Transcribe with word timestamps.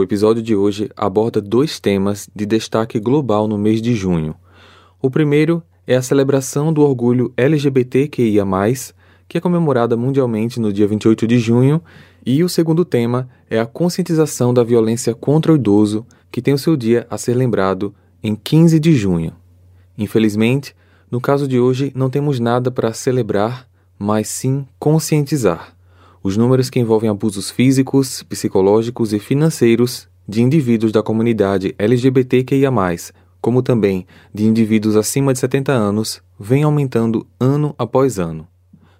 O 0.00 0.02
episódio 0.02 0.42
de 0.42 0.56
hoje 0.56 0.90
aborda 0.96 1.42
dois 1.42 1.78
temas 1.78 2.26
de 2.34 2.46
destaque 2.46 2.98
global 2.98 3.46
no 3.46 3.58
mês 3.58 3.82
de 3.82 3.94
junho. 3.94 4.34
O 4.98 5.10
primeiro 5.10 5.62
é 5.86 5.94
a 5.94 6.00
celebração 6.00 6.72
do 6.72 6.80
orgulho 6.80 7.34
LGBTQIA, 7.36 8.46
que 9.28 9.36
é 9.36 9.40
comemorada 9.42 9.98
mundialmente 9.98 10.58
no 10.58 10.72
dia 10.72 10.88
28 10.88 11.26
de 11.26 11.38
junho, 11.38 11.82
e 12.24 12.42
o 12.42 12.48
segundo 12.48 12.82
tema 12.82 13.28
é 13.50 13.60
a 13.60 13.66
conscientização 13.66 14.54
da 14.54 14.64
violência 14.64 15.14
contra 15.14 15.52
o 15.52 15.56
idoso, 15.56 16.06
que 16.32 16.40
tem 16.40 16.54
o 16.54 16.58
seu 16.58 16.78
dia 16.78 17.06
a 17.10 17.18
ser 17.18 17.34
lembrado 17.34 17.94
em 18.22 18.34
15 18.34 18.80
de 18.80 18.94
junho. 18.94 19.34
Infelizmente, 19.98 20.74
no 21.10 21.20
caso 21.20 21.46
de 21.46 21.60
hoje, 21.60 21.92
não 21.94 22.08
temos 22.08 22.40
nada 22.40 22.70
para 22.70 22.94
celebrar, 22.94 23.68
mas 23.98 24.28
sim 24.28 24.66
conscientizar. 24.78 25.76
Os 26.22 26.36
números 26.36 26.68
que 26.68 26.78
envolvem 26.78 27.08
abusos 27.08 27.50
físicos, 27.50 28.22
psicológicos 28.24 29.12
e 29.14 29.18
financeiros 29.18 30.06
de 30.28 30.42
indivíduos 30.42 30.92
da 30.92 31.02
comunidade 31.02 31.74
LGBTQIA, 31.78 32.70
como 33.40 33.62
também 33.62 34.06
de 34.32 34.44
indivíduos 34.44 34.96
acima 34.96 35.32
de 35.32 35.38
70 35.38 35.72
anos, 35.72 36.22
vêm 36.38 36.62
aumentando 36.62 37.26
ano 37.38 37.74
após 37.78 38.18
ano. 38.18 38.46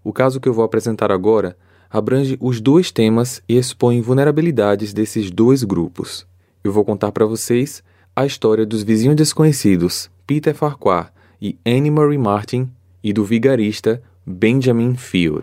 O 0.02 0.14
caso 0.14 0.40
que 0.40 0.48
eu 0.48 0.54
vou 0.54 0.64
apresentar 0.64 1.12
agora 1.12 1.56
abrange 1.90 2.38
os 2.40 2.58
dois 2.58 2.90
temas 2.90 3.42
e 3.46 3.58
expõe 3.58 4.00
vulnerabilidades 4.00 4.94
desses 4.94 5.30
dois 5.30 5.62
grupos. 5.62 6.26
Eu 6.64 6.72
vou 6.72 6.84
contar 6.84 7.12
para 7.12 7.26
vocês 7.26 7.82
a 8.16 8.24
história 8.24 8.64
dos 8.64 8.82
vizinhos 8.82 9.16
desconhecidos 9.16 10.10
Peter 10.26 10.54
Farquhar 10.54 11.12
e 11.40 11.58
Annie 11.66 11.90
Marie 11.90 12.18
Martin 12.18 12.70
e 13.04 13.12
do 13.12 13.24
vigarista 13.24 14.02
Benjamin 14.26 14.94
Field. 14.96 15.42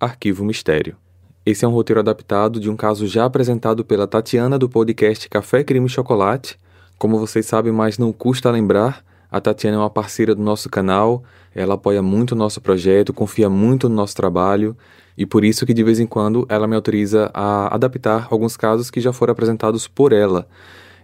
Arquivo 0.00 0.42
Mistério. 0.42 0.96
Esse 1.44 1.62
é 1.62 1.68
um 1.68 1.72
roteiro 1.72 2.00
adaptado 2.00 2.58
de 2.58 2.70
um 2.70 2.76
caso 2.76 3.06
já 3.06 3.26
apresentado 3.26 3.84
pela 3.84 4.06
Tatiana 4.06 4.58
do 4.58 4.66
podcast 4.66 5.28
Café 5.28 5.62
Crime 5.62 5.90
Chocolate. 5.90 6.58
Como 6.98 7.18
vocês 7.18 7.44
sabem, 7.44 7.70
mas 7.70 7.98
não 7.98 8.10
custa 8.10 8.50
lembrar, 8.50 9.04
a 9.30 9.42
Tatiana 9.42 9.76
é 9.76 9.80
uma 9.80 9.90
parceira 9.90 10.34
do 10.34 10.42
nosso 10.42 10.70
canal, 10.70 11.22
ela 11.54 11.74
apoia 11.74 12.00
muito 12.00 12.32
o 12.32 12.34
nosso 12.34 12.62
projeto, 12.62 13.12
confia 13.12 13.50
muito 13.50 13.90
no 13.90 13.94
nosso 13.94 14.16
trabalho 14.16 14.74
e 15.18 15.26
por 15.26 15.44
isso 15.44 15.66
que 15.66 15.74
de 15.74 15.84
vez 15.84 16.00
em 16.00 16.06
quando 16.06 16.46
ela 16.48 16.66
me 16.66 16.74
autoriza 16.74 17.30
a 17.34 17.74
adaptar 17.74 18.26
alguns 18.30 18.56
casos 18.56 18.90
que 18.90 19.02
já 19.02 19.12
foram 19.12 19.32
apresentados 19.32 19.86
por 19.86 20.14
ela. 20.14 20.48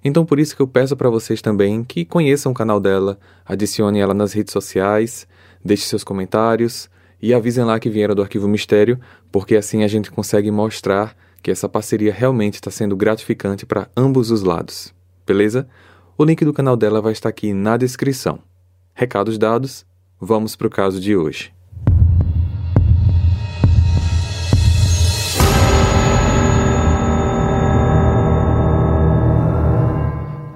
Então 0.03 0.25
por 0.25 0.41
isso 0.41 0.57
que 0.57 0.63
eu 0.63 0.67
peço 0.67 0.97
para 0.97 1.11
vocês 1.11 1.43
também 1.43 1.85
que 1.85 2.07
conheçam 2.07 2.51
o 2.51 2.55
canal 2.55 2.81
dela, 2.81 3.19
adicionem 3.45 4.01
ela 4.01 4.15
nas 4.15 4.33
redes 4.33 4.55
sociais, 4.55 5.27
deixem 5.63 5.87
seus 5.87 6.03
comentários 6.03 6.89
e 7.21 7.33
avisem 7.35 7.65
lá 7.65 7.79
que 7.79 7.91
vieram 7.91 8.15
do 8.15 8.23
Arquivo 8.23 8.49
Mistério, 8.49 8.99
porque 9.31 9.57
assim 9.57 9.83
a 9.83 9.89
gente 9.89 10.11
consegue 10.11 10.51
mostrar 10.51 11.17
que 11.43 11.51
essa 11.51 11.69
parceria 11.69 12.13
realmente 12.13 12.55
está 12.55 12.71
sendo 12.71 12.97
gratificante 12.97 13.65
para 13.65 13.89
ambos 13.97 14.31
os 14.31 14.43
lados. 14.43 14.93
Beleza? 15.27 15.69
O 16.19 16.25
link 16.25 16.45
do 16.45 16.53
canal 16.53 16.77
dela 16.77 17.01
vai 17.01 17.13
estar 17.13 17.29
aqui 17.29 17.53
na 17.53 17.77
descrição. 17.77 18.39
Recados 18.95 19.39
dados, 19.39 19.85
vamos 20.21 20.57
para 20.57 20.67
o 20.67 20.71
caso 20.71 21.01
de 21.01 21.17
hoje. 21.17 21.53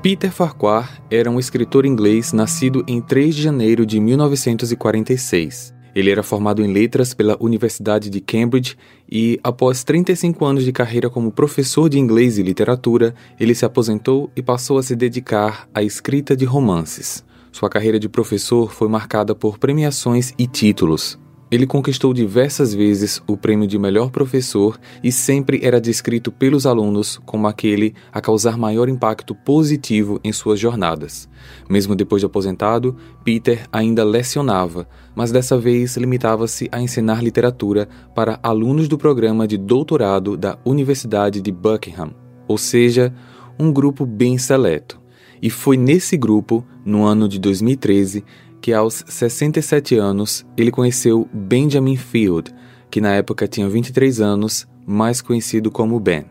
Peter 0.03 0.33
Farquhar 0.33 1.03
era 1.11 1.31
um 1.31 1.39
escritor 1.39 1.85
inglês 1.85 2.33
nascido 2.33 2.83
em 2.89 3.03
3 3.03 3.35
de 3.35 3.43
janeiro 3.43 3.85
de 3.85 4.01
1946. 4.01 5.75
Ele 5.95 6.11
era 6.11 6.23
formado 6.23 6.63
em 6.63 6.73
letras 6.73 7.15
pela 7.15 7.37
Universidade 7.41 8.11
de 8.11 8.21
Cambridge 8.21 8.77
e, 9.11 9.39
após 9.43 9.83
35 9.85 10.45
anos 10.45 10.65
de 10.65 10.73
carreira 10.73 11.11
como 11.11 11.33
professor 11.33 11.89
de 11.89 11.99
inglês 11.99 12.39
e 12.39 12.43
literatura, 12.43 13.15
ele 13.39 13.55
se 13.55 13.65
aposentou 13.65 14.31
e 14.37 14.43
passou 14.43 14.79
a 14.79 14.83
se 14.83 14.95
dedicar 14.95 15.69
à 15.75 15.83
escrita 15.83 16.37
de 16.37 16.45
romances. 16.45 17.25
Sua 17.53 17.69
carreira 17.69 17.99
de 17.99 18.09
professor 18.09 18.73
foi 18.73 18.89
marcada 18.89 19.35
por 19.35 19.59
premiações 19.59 20.33
e 20.39 20.47
títulos. 20.47 21.19
Ele 21.51 21.67
conquistou 21.67 22.15
diversas 22.15 22.73
vezes 22.73 23.21
o 23.27 23.37
prêmio 23.37 23.67
de 23.67 23.77
melhor 23.77 24.11
professor 24.11 24.79
e 25.03 25.11
sempre 25.11 25.59
era 25.65 25.81
descrito 25.81 26.31
pelos 26.31 26.65
alunos 26.65 27.21
como 27.27 27.49
aquele 27.49 27.93
a 28.13 28.21
causar 28.21 28.57
maior 28.57 28.89
impacto 28.89 29.35
positivo 29.35 30.21
em 30.23 30.33
suas 30.33 30.61
jornadas. 30.61 31.29
Mesmo 31.69 31.97
depois 31.97 32.21
de 32.21 32.27
aposentado, 32.27 32.97
Peter 33.25 33.67
ainda 33.73 34.05
lecionava, 34.05 34.87
mas 35.13 35.33
dessa 35.33 35.59
vez 35.59 35.97
limitava-se 35.97 36.69
a 36.71 36.81
ensinar 36.81 37.21
literatura 37.21 37.89
para 38.15 38.39
alunos 38.45 38.87
do 38.87 38.97
programa 38.97 39.49
de 39.49 39.59
doutorado 39.59 40.37
da 40.37 40.57
Universidade 40.65 41.41
de 41.41 41.51
Buckingham, 41.51 42.15
ou 42.47 42.57
seja, 42.57 43.13
um 43.59 43.73
grupo 43.73 44.07
bem 44.07 44.39
seleto. 44.39 45.01
E 45.43 45.51
foi 45.51 45.77
nesse 45.77 46.17
grupo, 46.17 46.65
no 46.85 47.05
ano 47.05 47.27
de 47.29 47.39
2013, 47.39 48.25
que 48.61 48.73
aos 48.73 49.05
67 49.07 49.97
anos 49.97 50.47
ele 50.57 50.71
conheceu 50.71 51.29
Benjamin 51.33 51.97
Field, 51.97 52.53
que 52.91 53.01
na 53.01 53.15
época 53.15 53.49
tinha 53.49 53.69
23 53.69 54.21
anos, 54.21 54.69
mais 54.87 55.23
conhecido 55.23 55.71
como 55.71 55.99
Ben. 56.01 56.27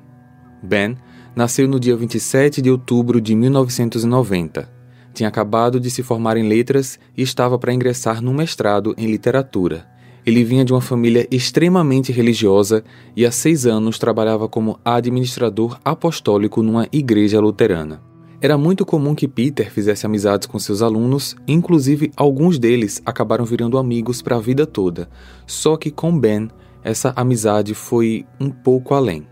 Ben 0.62 0.98
nasceu 1.36 1.68
no 1.68 1.80
dia 1.80 1.96
27 1.96 2.62
de 2.62 2.70
outubro 2.70 3.22
de 3.22 3.34
1990. 3.36 4.70
Tinha 5.14 5.30
acabado 5.30 5.80
de 5.80 5.90
se 5.90 6.04
formar 6.04 6.38
em 6.38 6.48
letras 6.48 7.00
e 7.16 7.22
estava 7.22 7.58
para 7.58 7.74
ingressar 7.74 8.22
num 8.22 8.34
mestrado 8.34 8.94
em 8.98 9.08
literatura. 9.08 9.88
Ele 10.26 10.44
vinha 10.44 10.66
de 10.66 10.74
uma 10.74 10.82
família 10.82 11.28
extremamente 11.32 12.12
religiosa 12.12 12.84
e 13.16 13.26
há 13.26 13.32
seis 13.32 13.66
anos 13.66 13.98
trabalhava 13.98 14.48
como 14.48 14.80
administrador 14.84 15.80
apostólico 15.84 16.62
numa 16.62 16.88
igreja 16.92 17.40
luterana. 17.40 18.02
Era 18.42 18.58
muito 18.58 18.86
comum 18.86 19.14
que 19.14 19.28
Peter 19.28 19.70
fizesse 19.70 20.06
amizades 20.06 20.48
com 20.48 20.58
seus 20.58 20.82
alunos, 20.82 21.36
inclusive 21.46 22.10
alguns 22.16 22.58
deles 22.58 23.02
acabaram 23.06 23.44
virando 23.44 23.78
amigos 23.78 24.22
para 24.22 24.38
a 24.38 24.40
vida 24.40 24.66
toda. 24.66 25.10
Só 25.46 25.76
que 25.76 25.92
com 25.92 26.18
Ben, 26.18 26.48
essa 26.82 27.12
amizade 27.18 27.74
foi 27.74 28.26
um 28.40 28.50
pouco 28.50 28.94
além. 28.94 29.28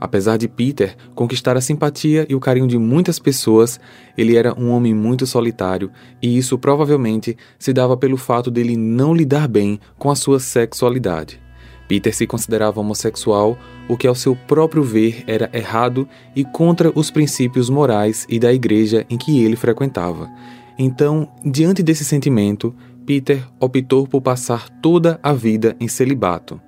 Apesar 0.00 0.38
de 0.38 0.48
Peter 0.48 0.96
conquistar 1.14 1.58
a 1.58 1.60
simpatia 1.60 2.24
e 2.26 2.34
o 2.34 2.40
carinho 2.40 2.66
de 2.66 2.78
muitas 2.78 3.18
pessoas, 3.18 3.78
ele 4.16 4.34
era 4.34 4.58
um 4.58 4.70
homem 4.70 4.94
muito 4.94 5.26
solitário, 5.26 5.90
e 6.22 6.38
isso 6.38 6.56
provavelmente 6.58 7.36
se 7.58 7.74
dava 7.74 7.98
pelo 7.98 8.16
fato 8.16 8.50
dele 8.50 8.78
não 8.78 9.12
lidar 9.12 9.46
bem 9.46 9.78
com 9.98 10.10
a 10.10 10.16
sua 10.16 10.40
sexualidade. 10.40 11.47
Peter 11.88 12.14
se 12.14 12.26
considerava 12.26 12.80
homossexual, 12.80 13.58
o 13.88 13.96
que 13.96 14.06
ao 14.06 14.14
seu 14.14 14.36
próprio 14.36 14.82
ver 14.82 15.24
era 15.26 15.50
errado 15.54 16.06
e 16.36 16.44
contra 16.44 16.92
os 16.94 17.10
princípios 17.10 17.70
morais 17.70 18.26
e 18.28 18.38
da 18.38 18.52
igreja 18.52 19.06
em 19.08 19.16
que 19.16 19.42
ele 19.42 19.56
frequentava. 19.56 20.30
Então, 20.78 21.26
diante 21.44 21.82
desse 21.82 22.04
sentimento, 22.04 22.74
Peter 23.06 23.42
optou 23.58 24.06
por 24.06 24.20
passar 24.20 24.68
toda 24.68 25.18
a 25.22 25.32
vida 25.32 25.74
em 25.80 25.88
celibato. 25.88 26.60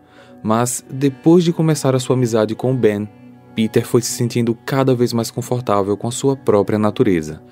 Mas, 0.42 0.82
depois 0.90 1.44
de 1.44 1.52
começar 1.52 1.94
a 1.94 1.98
sua 1.98 2.16
amizade 2.16 2.54
com 2.54 2.74
Ben, 2.74 3.06
Peter 3.54 3.84
foi 3.84 4.00
se 4.00 4.10
sentindo 4.10 4.56
cada 4.64 4.94
vez 4.94 5.12
mais 5.12 5.30
confortável 5.30 5.96
com 5.98 6.08
a 6.08 6.12
sua 6.12 6.34
própria 6.34 6.78
natureza. 6.78 7.42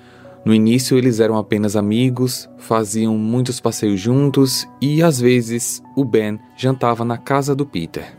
No 0.45 0.53
início 0.53 0.97
eles 0.97 1.19
eram 1.19 1.37
apenas 1.37 1.75
amigos, 1.75 2.49
faziam 2.57 3.17
muitos 3.17 3.59
passeios 3.59 3.99
juntos 3.99 4.67
e 4.81 5.03
às 5.03 5.19
vezes 5.19 5.83
o 5.95 6.05
Ben 6.05 6.39
jantava 6.57 7.03
na 7.03 7.17
casa 7.17 7.55
do 7.55 7.65
Peter. 7.65 8.17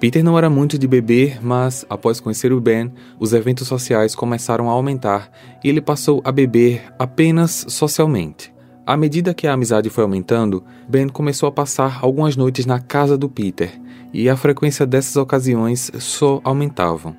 Peter 0.00 0.22
não 0.22 0.38
era 0.38 0.48
muito 0.48 0.78
de 0.78 0.86
beber, 0.86 1.38
mas 1.42 1.84
após 1.90 2.20
conhecer 2.20 2.52
o 2.52 2.60
Ben, 2.60 2.92
os 3.18 3.32
eventos 3.32 3.66
sociais 3.66 4.14
começaram 4.14 4.70
a 4.70 4.72
aumentar 4.72 5.28
e 5.62 5.68
ele 5.68 5.80
passou 5.80 6.22
a 6.24 6.30
beber 6.30 6.84
apenas 6.98 7.66
socialmente. 7.68 8.54
À 8.86 8.96
medida 8.96 9.34
que 9.34 9.46
a 9.46 9.52
amizade 9.52 9.90
foi 9.90 10.04
aumentando, 10.04 10.64
Ben 10.88 11.08
começou 11.08 11.48
a 11.48 11.52
passar 11.52 11.98
algumas 12.00 12.36
noites 12.36 12.64
na 12.64 12.80
casa 12.80 13.18
do 13.18 13.28
Peter 13.28 13.72
e 14.14 14.28
a 14.28 14.36
frequência 14.36 14.86
dessas 14.86 15.16
ocasiões 15.16 15.90
só 15.98 16.40
aumentavam. 16.42 17.14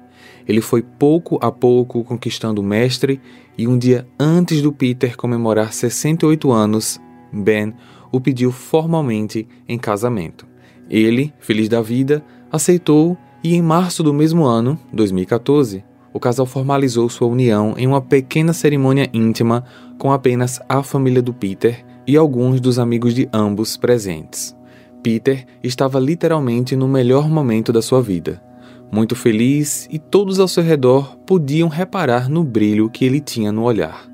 Ele 0.49 0.61
foi 0.61 0.81
pouco 0.81 1.37
a 1.43 1.51
pouco 1.51 2.03
conquistando 2.03 2.59
o 2.59 2.63
mestre 2.63 3.21
e 3.55 3.67
um 3.67 3.77
dia 3.77 4.07
antes 4.19 4.63
do 4.63 4.73
Peter 4.73 5.15
comemorar 5.15 5.71
68 5.71 6.51
anos, 6.51 6.99
Ben 7.31 7.75
o 8.11 8.19
pediu 8.19 8.51
formalmente 8.51 9.47
em 9.67 9.77
casamento. 9.77 10.47
Ele, 10.89 11.31
feliz 11.37 11.69
da 11.69 11.83
vida, 11.83 12.25
aceitou 12.51 13.15
e 13.43 13.53
em 13.53 13.61
março 13.61 14.01
do 14.01 14.11
mesmo 14.11 14.43
ano, 14.43 14.79
2014, 14.91 15.83
o 16.11 16.19
casal 16.19 16.47
formalizou 16.47 17.07
sua 17.09 17.27
união 17.27 17.75
em 17.77 17.85
uma 17.85 18.01
pequena 18.01 18.51
cerimônia 18.51 19.07
íntima 19.13 19.63
com 19.99 20.11
apenas 20.11 20.59
a 20.67 20.81
família 20.81 21.21
do 21.21 21.31
Peter 21.31 21.85
e 22.07 22.17
alguns 22.17 22.59
dos 22.59 22.79
amigos 22.79 23.13
de 23.13 23.29
ambos 23.31 23.77
presentes. 23.77 24.57
Peter 25.03 25.45
estava 25.61 25.99
literalmente 25.99 26.75
no 26.75 26.87
melhor 26.87 27.29
momento 27.29 27.71
da 27.71 27.83
sua 27.83 28.01
vida, 28.01 28.41
muito 28.91 29.15
feliz 29.15 29.87
e 29.91 29.99
todos 29.99 30.39
ao 30.39 30.47
seu 30.47 30.63
redor 30.63 31.15
podiam 31.25 31.69
reparar 31.69 32.29
no 32.29 32.43
brilho 32.43 32.89
que 32.89 33.05
ele 33.05 33.19
tinha 33.19 33.51
no 33.51 33.63
olhar. 33.63 34.09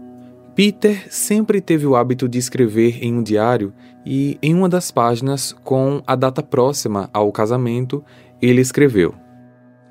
Peter 0.56 1.07
sempre 1.10 1.60
teve 1.60 1.86
o 1.86 1.95
hábito 1.95 2.30
de 2.30 2.38
escrever 2.38 3.04
em 3.04 3.13
um 3.13 3.22
diário 3.22 3.74
e, 4.06 4.38
em 4.42 4.54
uma 4.54 4.69
das 4.69 4.89
páginas, 4.89 5.54
com 5.63 6.01
a 6.07 6.16
data 6.16 6.42
próxima 6.42 7.10
ao 7.13 7.31
casamento, 7.31 8.04
ele 8.42 8.62
escreveu: 8.62 9.13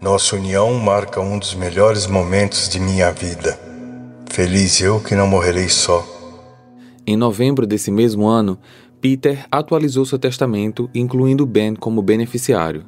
Nossa 0.01 0.37
união 0.37 0.73
marca 0.75 1.21
um 1.21 1.39
dos 1.39 1.55
melhores 1.55 2.07
momentos 2.07 2.69
de 2.69 2.81
minha 2.81 3.11
vida. 3.11 3.59
Feliz 4.31 4.81
eu 4.81 5.01
que 5.01 5.15
não 5.15 5.27
morrerei 5.27 5.69
só. 5.69 6.03
Em 7.07 7.17
novembro 7.17 7.67
desse 7.67 7.91
mesmo 7.91 8.27
ano, 8.27 8.59
Peter 9.03 9.45
atualizou 9.53 10.07
seu 10.07 10.19
testamento, 10.19 10.89
incluindo 10.95 11.45
Ben 11.45 11.75
como 11.75 12.01
beneficiário. 12.01 12.87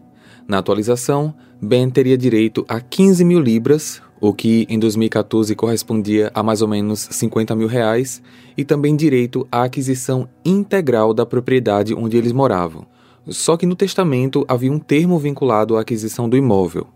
Na 0.48 0.58
atualização, 0.58 1.34
Ben 1.60 1.88
teria 1.88 2.18
direito 2.18 2.64
a 2.68 2.80
15 2.80 3.24
mil 3.24 3.40
libras, 3.40 4.02
o 4.20 4.34
que 4.34 4.66
em 4.68 4.78
2014 4.78 5.54
correspondia 5.54 6.30
a 6.34 6.42
mais 6.42 6.60
ou 6.60 6.68
menos 6.68 7.08
50 7.10 7.56
mil 7.56 7.66
reais, 7.66 8.22
e 8.56 8.64
também 8.64 8.94
direito 8.94 9.46
à 9.50 9.64
aquisição 9.64 10.28
integral 10.44 11.14
da 11.14 11.24
propriedade 11.24 11.94
onde 11.94 12.16
eles 12.16 12.32
moravam. 12.32 12.86
Só 13.28 13.56
que 13.56 13.66
no 13.66 13.74
testamento 13.74 14.44
havia 14.46 14.70
um 14.70 14.78
termo 14.78 15.18
vinculado 15.18 15.76
à 15.76 15.80
aquisição 15.80 16.28
do 16.28 16.36
imóvel. 16.36 16.86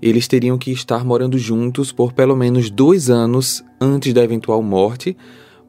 Eles 0.00 0.28
teriam 0.28 0.56
que 0.56 0.70
estar 0.70 1.04
morando 1.04 1.36
juntos 1.36 1.90
por 1.90 2.12
pelo 2.12 2.36
menos 2.36 2.70
dois 2.70 3.10
anos 3.10 3.64
antes 3.80 4.12
da 4.12 4.22
eventual 4.22 4.62
morte, 4.62 5.16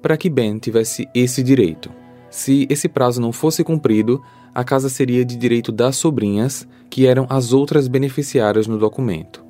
para 0.02 0.18
que 0.18 0.30
Ben 0.30 0.58
tivesse 0.60 1.08
esse 1.16 1.42
direito. 1.42 1.90
Se 2.30 2.68
esse 2.70 2.88
prazo 2.88 3.20
não 3.20 3.32
fosse 3.32 3.64
cumprido, 3.64 4.22
a 4.56 4.64
casa 4.64 4.88
seria 4.88 5.26
de 5.26 5.36
direito 5.36 5.70
das 5.70 5.98
sobrinhas, 5.98 6.66
que 6.90 7.06
eram 7.06 7.28
as 7.30 7.52
outras 7.52 7.90
beneficiárias 7.90 8.68
no 8.68 8.80
documento. 8.80 9.44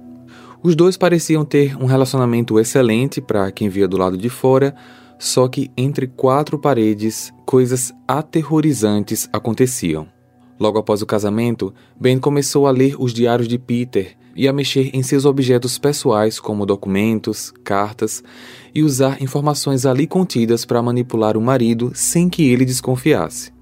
Os 0.63 0.75
dois 0.75 0.97
pareciam 0.97 1.45
ter 1.45 1.77
um 1.77 1.85
relacionamento 1.85 2.59
excelente 2.59 3.21
para 3.21 3.51
quem 3.51 3.69
via 3.69 3.87
do 3.87 3.97
lado 3.97 4.17
de 4.17 4.29
fora, 4.29 4.75
só 5.19 5.47
que 5.47 5.69
entre 5.77 6.07
quatro 6.07 6.57
paredes, 6.57 7.31
coisas 7.45 7.93
aterrorizantes 8.07 9.29
aconteciam. 9.31 10.07
Logo 10.59 10.79
após 10.79 11.03
o 11.03 11.05
casamento, 11.05 11.71
Ben 11.99 12.17
começou 12.17 12.65
a 12.65 12.71
ler 12.71 12.95
os 12.97 13.13
diários 13.13 13.47
de 13.47 13.59
Peter 13.59 14.15
e 14.35 14.47
a 14.47 14.53
mexer 14.53 14.89
em 14.91 15.03
seus 15.03 15.23
objetos 15.23 15.77
pessoais, 15.77 16.39
como 16.39 16.65
documentos, 16.65 17.53
cartas, 17.63 18.23
e 18.73 18.81
usar 18.81 19.21
informações 19.21 19.85
ali 19.85 20.07
contidas 20.07 20.65
para 20.65 20.81
manipular 20.81 21.37
o 21.37 21.41
marido 21.41 21.91
sem 21.93 22.27
que 22.27 22.49
ele 22.49 22.65
desconfiasse. 22.65 23.54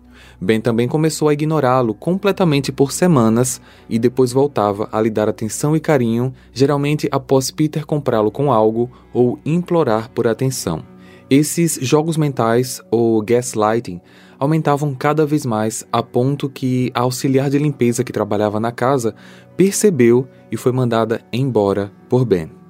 Ben 0.43 0.59
também 0.59 0.87
começou 0.87 1.29
a 1.29 1.33
ignorá-lo 1.33 1.93
completamente 1.93 2.71
por 2.71 2.91
semanas 2.91 3.61
e 3.89 3.97
depois 3.97 4.31
voltava 4.31 4.89
a 4.91 5.01
lhe 5.01 5.09
dar 5.09 5.29
atenção 5.29 5.75
e 5.75 5.79
carinho, 5.79 6.33
geralmente 6.51 7.07
após 7.11 7.49
Peter 7.49 7.85
comprá-lo 7.85 8.29
com 8.29 8.51
algo 8.51 8.91
ou 9.13 9.39
implorar 9.45 10.09
por 10.09 10.27
atenção. 10.27 10.83
Esses 11.29 11.79
jogos 11.81 12.17
mentais, 12.17 12.81
ou 12.91 13.21
gaslighting, 13.21 14.01
aumentavam 14.37 14.93
cada 14.93 15.25
vez 15.25 15.45
mais 15.45 15.87
a 15.91 16.03
ponto 16.03 16.49
que 16.49 16.91
a 16.93 16.99
auxiliar 16.99 17.49
de 17.49 17.57
limpeza 17.57 18.03
que 18.03 18.11
trabalhava 18.11 18.59
na 18.59 18.71
casa 18.71 19.15
percebeu 19.55 20.27
e 20.51 20.57
foi 20.57 20.71
mandada 20.71 21.21
embora 21.31 21.91
por 22.09 22.25
Ben. 22.25 22.62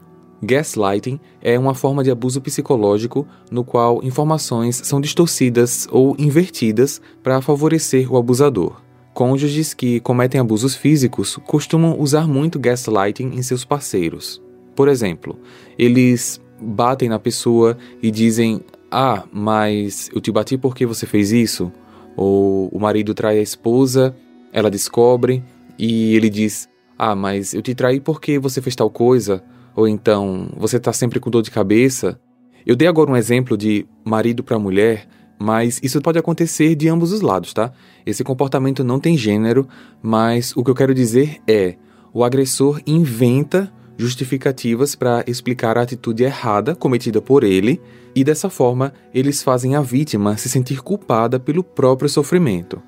Gaslighting 0.43 1.19
é 1.41 1.57
uma 1.57 1.73
forma 1.73 2.03
de 2.03 2.11
abuso 2.11 2.41
psicológico 2.41 3.25
no 3.49 3.63
qual 3.63 4.03
informações 4.03 4.81
são 4.83 4.99
distorcidas 4.99 5.87
ou 5.89 6.15
invertidas 6.19 7.01
para 7.23 7.41
favorecer 7.41 8.11
o 8.11 8.17
abusador. 8.17 8.81
Cônjuges 9.13 9.73
que 9.73 9.99
cometem 9.99 10.41
abusos 10.41 10.75
físicos 10.75 11.37
costumam 11.45 11.99
usar 11.99 12.27
muito 12.27 12.59
gaslighting 12.59 13.31
em 13.35 13.41
seus 13.41 13.63
parceiros. 13.63 14.41
Por 14.75 14.87
exemplo, 14.87 15.39
eles 15.77 16.41
batem 16.59 17.07
na 17.07 17.19
pessoa 17.19 17.77
e 18.01 18.09
dizem: 18.09 18.61
Ah, 18.91 19.23
mas 19.31 20.09
eu 20.13 20.19
te 20.19 20.31
bati 20.31 20.57
porque 20.57 20.85
você 20.85 21.05
fez 21.05 21.31
isso? 21.31 21.71
Ou 22.15 22.69
o 22.69 22.79
marido 22.79 23.13
trai 23.13 23.39
a 23.39 23.41
esposa, 23.41 24.15
ela 24.51 24.69
descobre 24.69 25.43
e 25.77 26.15
ele 26.15 26.29
diz: 26.29 26.67
Ah, 26.97 27.15
mas 27.15 27.53
eu 27.53 27.61
te 27.61 27.75
traí 27.75 27.99
porque 27.99 28.39
você 28.39 28.61
fez 28.61 28.75
tal 28.75 28.89
coisa? 28.89 29.43
Ou 29.75 29.87
então, 29.87 30.49
você 30.55 30.77
está 30.77 30.93
sempre 30.93 31.19
com 31.19 31.29
dor 31.29 31.41
de 31.41 31.51
cabeça? 31.51 32.19
Eu 32.65 32.75
dei 32.75 32.87
agora 32.87 33.11
um 33.11 33.17
exemplo 33.17 33.57
de 33.57 33.85
marido 34.05 34.43
para 34.43 34.59
mulher, 34.59 35.07
mas 35.39 35.79
isso 35.83 36.01
pode 36.01 36.17
acontecer 36.17 36.75
de 36.75 36.87
ambos 36.87 37.11
os 37.11 37.21
lados, 37.21 37.53
tá? 37.53 37.71
Esse 38.05 38.23
comportamento 38.23 38.83
não 38.83 38.99
tem 38.99 39.17
gênero, 39.17 39.67
mas 40.01 40.55
o 40.55 40.63
que 40.63 40.71
eu 40.71 40.75
quero 40.75 40.93
dizer 40.93 41.41
é: 41.47 41.75
o 42.13 42.23
agressor 42.23 42.79
inventa 42.85 43.71
justificativas 43.97 44.95
para 44.95 45.23
explicar 45.27 45.77
a 45.77 45.81
atitude 45.81 46.23
errada 46.23 46.75
cometida 46.75 47.21
por 47.21 47.43
ele, 47.43 47.81
e 48.15 48.23
dessa 48.23 48.49
forma 48.49 48.93
eles 49.13 49.43
fazem 49.43 49.75
a 49.75 49.81
vítima 49.81 50.37
se 50.37 50.49
sentir 50.49 50.81
culpada 50.81 51.39
pelo 51.39 51.63
próprio 51.63 52.09
sofrimento. 52.09 52.81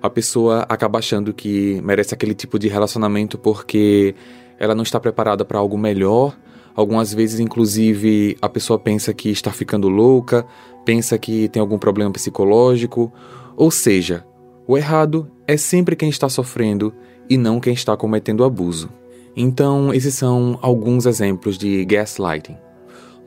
A 0.00 0.08
pessoa 0.08 0.64
acaba 0.68 1.00
achando 1.00 1.34
que 1.34 1.80
merece 1.82 2.14
aquele 2.14 2.34
tipo 2.34 2.58
de 2.58 2.68
relacionamento 2.68 3.36
porque 3.36 4.14
ela 4.58 4.74
não 4.74 4.82
está 4.82 4.98
preparada 4.98 5.44
para 5.44 5.58
algo 5.58 5.78
melhor. 5.78 6.36
Algumas 6.74 7.12
vezes, 7.12 7.40
inclusive, 7.40 8.36
a 8.40 8.48
pessoa 8.48 8.78
pensa 8.78 9.12
que 9.12 9.30
está 9.30 9.50
ficando 9.50 9.88
louca, 9.88 10.46
pensa 10.84 11.18
que 11.18 11.48
tem 11.48 11.60
algum 11.60 11.78
problema 11.78 12.12
psicológico. 12.12 13.12
Ou 13.56 13.70
seja, 13.70 14.24
o 14.66 14.76
errado 14.76 15.30
é 15.46 15.56
sempre 15.56 15.96
quem 15.96 16.08
está 16.08 16.28
sofrendo 16.28 16.92
e 17.28 17.36
não 17.36 17.60
quem 17.60 17.72
está 17.72 17.96
cometendo 17.96 18.44
abuso. 18.44 18.88
Então, 19.34 19.92
esses 19.94 20.14
são 20.14 20.58
alguns 20.60 21.06
exemplos 21.06 21.56
de 21.56 21.84
gaslighting. 21.84 22.56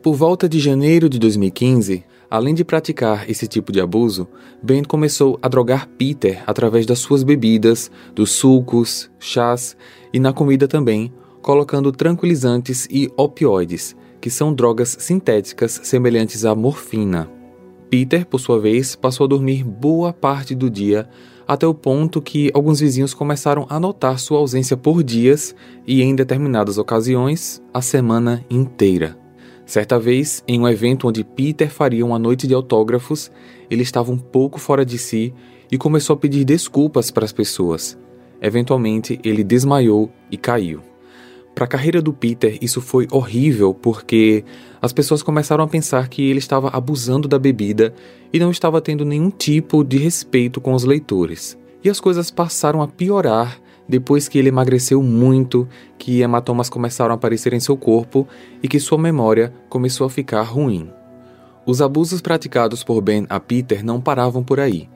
Por 0.01 0.13
volta 0.13 0.49
de 0.49 0.59
janeiro 0.59 1.07
de 1.07 1.19
2015, 1.19 2.03
além 2.29 2.55
de 2.55 2.63
praticar 2.63 3.29
esse 3.29 3.47
tipo 3.47 3.71
de 3.71 3.79
abuso, 3.79 4.27
Ben 4.63 4.83
começou 4.83 5.37
a 5.41 5.47
drogar 5.47 5.87
Peter 5.97 6.43
através 6.47 6.85
das 6.85 6.99
suas 6.99 7.23
bebidas, 7.23 7.91
dos 8.15 8.31
sucos, 8.31 9.11
chás 9.19 9.77
e 10.13 10.19
na 10.19 10.33
comida 10.33 10.67
também, 10.67 11.13
colocando 11.41 11.91
tranquilizantes 11.91 12.87
e 12.89 13.11
opioides, 13.17 13.95
que 14.19 14.29
são 14.29 14.53
drogas 14.53 14.95
sintéticas 14.99 15.81
semelhantes 15.83 16.45
à 16.45 16.53
morfina. 16.53 17.29
Peter, 17.89 18.25
por 18.25 18.39
sua 18.39 18.59
vez, 18.59 18.95
passou 18.95 19.25
a 19.25 19.27
dormir 19.27 19.63
boa 19.63 20.13
parte 20.13 20.55
do 20.55 20.69
dia, 20.69 21.09
até 21.45 21.67
o 21.67 21.73
ponto 21.73 22.21
que 22.21 22.49
alguns 22.53 22.79
vizinhos 22.79 23.13
começaram 23.13 23.65
a 23.69 23.79
notar 23.79 24.17
sua 24.17 24.37
ausência 24.37 24.77
por 24.77 25.03
dias 25.03 25.53
e, 25.85 26.01
em 26.01 26.15
determinadas 26.15 26.77
ocasiões, 26.77 27.61
a 27.73 27.81
semana 27.81 28.45
inteira. 28.49 29.17
Certa 29.65 29.99
vez, 29.99 30.43
em 30.47 30.59
um 30.59 30.67
evento 30.67 31.07
onde 31.07 31.23
Peter 31.23 31.69
faria 31.69 32.05
uma 32.05 32.19
noite 32.19 32.47
de 32.47 32.53
autógrafos, 32.53 33.31
ele 33.69 33.83
estava 33.83 34.11
um 34.11 34.17
pouco 34.17 34.59
fora 34.59 34.85
de 34.85 34.97
si 34.97 35.33
e 35.71 35.77
começou 35.77 36.13
a 36.13 36.17
pedir 36.17 36.45
desculpas 36.45 37.11
para 37.11 37.25
as 37.25 37.31
pessoas. 37.31 37.97
Eventualmente, 38.41 39.19
ele 39.23 39.43
desmaiou 39.43 40.11
e 40.29 40.37
caiu. 40.37 40.90
Para 41.53 41.65
a 41.65 41.67
carreira 41.67 42.01
do 42.01 42.13
Peter, 42.13 42.57
isso 42.61 42.81
foi 42.81 43.07
horrível 43.11 43.73
porque 43.73 44.43
as 44.81 44.93
pessoas 44.93 45.21
começaram 45.21 45.63
a 45.63 45.67
pensar 45.67 46.07
que 46.07 46.23
ele 46.23 46.39
estava 46.39 46.69
abusando 46.69 47.27
da 47.27 47.37
bebida 47.37 47.93
e 48.31 48.39
não 48.39 48.51
estava 48.51 48.81
tendo 48.81 49.05
nenhum 49.05 49.29
tipo 49.29 49.83
de 49.83 49.97
respeito 49.97 50.61
com 50.61 50.73
os 50.73 50.83
leitores. 50.83 51.57
E 51.83 51.89
as 51.89 51.99
coisas 51.99 52.31
passaram 52.31 52.81
a 52.81 52.87
piorar 52.87 53.59
depois 53.87 54.29
que 54.29 54.39
ele 54.39 54.49
emagreceu 54.49 55.03
muito, 55.03 55.67
que 55.97 56.21
hematomas 56.21 56.69
começaram 56.69 57.11
a 57.11 57.15
aparecer 57.15 57.53
em 57.53 57.59
seu 57.59 57.75
corpo 57.75 58.27
e 58.63 58.67
que 58.67 58.79
sua 58.79 58.97
memória 58.97 59.53
começou 59.67 60.07
a 60.07 60.09
ficar 60.09 60.43
ruim. 60.43 60.89
Os 61.65 61.81
abusos 61.81 62.21
praticados 62.21 62.83
por 62.83 63.01
Ben 63.01 63.25
a 63.29 63.39
Peter 63.39 63.83
não 63.83 63.99
paravam 63.99 64.43
por 64.43 64.59
aí 64.59 64.87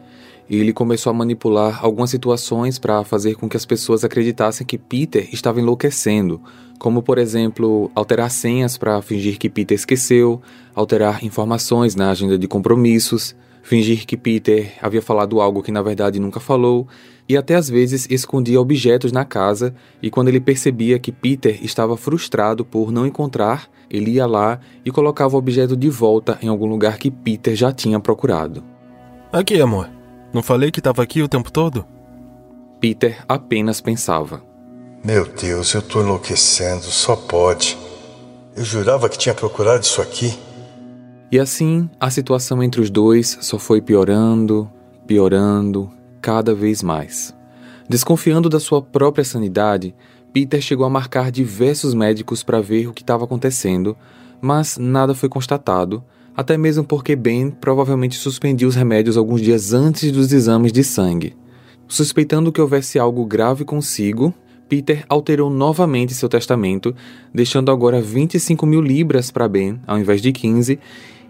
ele 0.49 0.73
começou 0.73 1.09
a 1.09 1.13
manipular 1.13 1.83
algumas 1.83 2.09
situações 2.09 2.77
para 2.77 3.03
fazer 3.03 3.35
com 3.35 3.49
que 3.49 3.57
as 3.57 3.65
pessoas 3.65 4.03
acreditassem 4.03 4.65
que 4.65 4.77
Peter 4.77 5.27
estava 5.33 5.59
enlouquecendo, 5.59 6.41
como 6.77 7.01
por 7.01 7.17
exemplo, 7.17 7.89
alterar 7.95 8.29
senhas 8.29 8.77
para 8.77 9.01
fingir 9.01 9.37
que 9.37 9.49
Peter 9.49 9.75
esqueceu, 9.75 10.41
alterar 10.73 11.23
informações 11.23 11.95
na 11.95 12.11
agenda 12.11 12.37
de 12.37 12.47
compromissos, 12.47 13.35
fingir 13.63 14.05
que 14.05 14.15
Peter 14.15 14.73
havia 14.81 15.01
falado 15.01 15.41
algo 15.41 15.63
que 15.63 15.71
na 15.71 15.81
verdade 15.81 16.19
nunca 16.19 16.39
falou, 16.39 16.87
e 17.27 17.35
até 17.35 17.55
às 17.55 17.67
vezes 17.67 18.07
escondia 18.11 18.61
objetos 18.61 19.11
na 19.11 19.25
casa, 19.25 19.73
e 20.01 20.11
quando 20.11 20.27
ele 20.27 20.39
percebia 20.39 20.99
que 20.99 21.11
Peter 21.11 21.57
estava 21.63 21.97
frustrado 21.97 22.63
por 22.63 22.91
não 22.91 23.07
encontrar, 23.07 23.67
ele 23.89 24.11
ia 24.11 24.27
lá 24.27 24.59
e 24.83 24.91
colocava 24.91 25.35
o 25.35 25.39
objeto 25.39 25.75
de 25.75 25.89
volta 25.89 26.37
em 26.41 26.47
algum 26.47 26.67
lugar 26.67 26.99
que 26.99 27.09
Peter 27.09 27.55
já 27.55 27.71
tinha 27.71 27.99
procurado. 27.99 28.63
Aqui, 29.31 29.59
amor. 29.59 29.94
Não 30.35 30.43
falei 30.43 30.69
que 30.69 30.81
estava 30.81 31.01
aqui 31.01 31.21
o 31.21 31.29
tempo 31.29 31.49
todo? 31.49 31.85
Peter 32.81 33.23
apenas 33.25 33.79
pensava. 33.79 34.43
Meu 35.01 35.25
Deus, 35.25 35.73
eu 35.73 35.81
tô 35.81 36.01
enlouquecendo, 36.01 36.83
só 36.83 37.15
pode. 37.15 37.77
Eu 38.53 38.65
jurava 38.65 39.07
que 39.07 39.17
tinha 39.17 39.33
procurado 39.33 39.83
isso 39.83 40.01
aqui. 40.01 40.37
E 41.31 41.39
assim, 41.39 41.89
a 41.97 42.09
situação 42.09 42.61
entre 42.61 42.81
os 42.81 42.89
dois 42.89 43.37
só 43.39 43.57
foi 43.57 43.79
piorando, 43.79 44.69
piorando, 45.07 45.89
cada 46.19 46.53
vez 46.53 46.83
mais. 46.83 47.33
Desconfiando 47.87 48.49
da 48.49 48.59
sua 48.59 48.81
própria 48.81 49.23
sanidade, 49.23 49.95
Peter 50.33 50.59
chegou 50.59 50.85
a 50.85 50.89
marcar 50.89 51.31
diversos 51.31 51.93
médicos 51.93 52.43
para 52.43 52.59
ver 52.59 52.89
o 52.89 52.93
que 52.93 53.03
estava 53.03 53.23
acontecendo, 53.23 53.95
mas 54.41 54.77
nada 54.77 55.15
foi 55.15 55.29
constatado, 55.29 56.03
até 56.35 56.57
mesmo 56.57 56.83
porque 56.83 57.15
Ben 57.15 57.49
provavelmente 57.49 58.15
suspendia 58.15 58.67
os 58.67 58.75
remédios 58.75 59.17
alguns 59.17 59.41
dias 59.41 59.73
antes 59.73 60.11
dos 60.11 60.31
exames 60.31 60.71
de 60.71 60.83
sangue. 60.83 61.35
Suspeitando 61.87 62.51
que 62.51 62.61
houvesse 62.61 62.97
algo 62.97 63.25
grave 63.25 63.63
consigo, 63.63 64.33
Peter 64.67 65.05
alterou 65.07 65.49
novamente 65.49 66.13
seu 66.13 66.27
testamento, 66.27 66.95
deixando 67.33 67.71
agora 67.71 68.01
25 68.01 68.65
mil 68.65 68.81
libras 68.81 69.29
para 69.29 69.47
Ben, 69.47 69.79
ao 69.85 69.97
invés 69.99 70.21
de 70.21 70.31
15, 70.31 70.79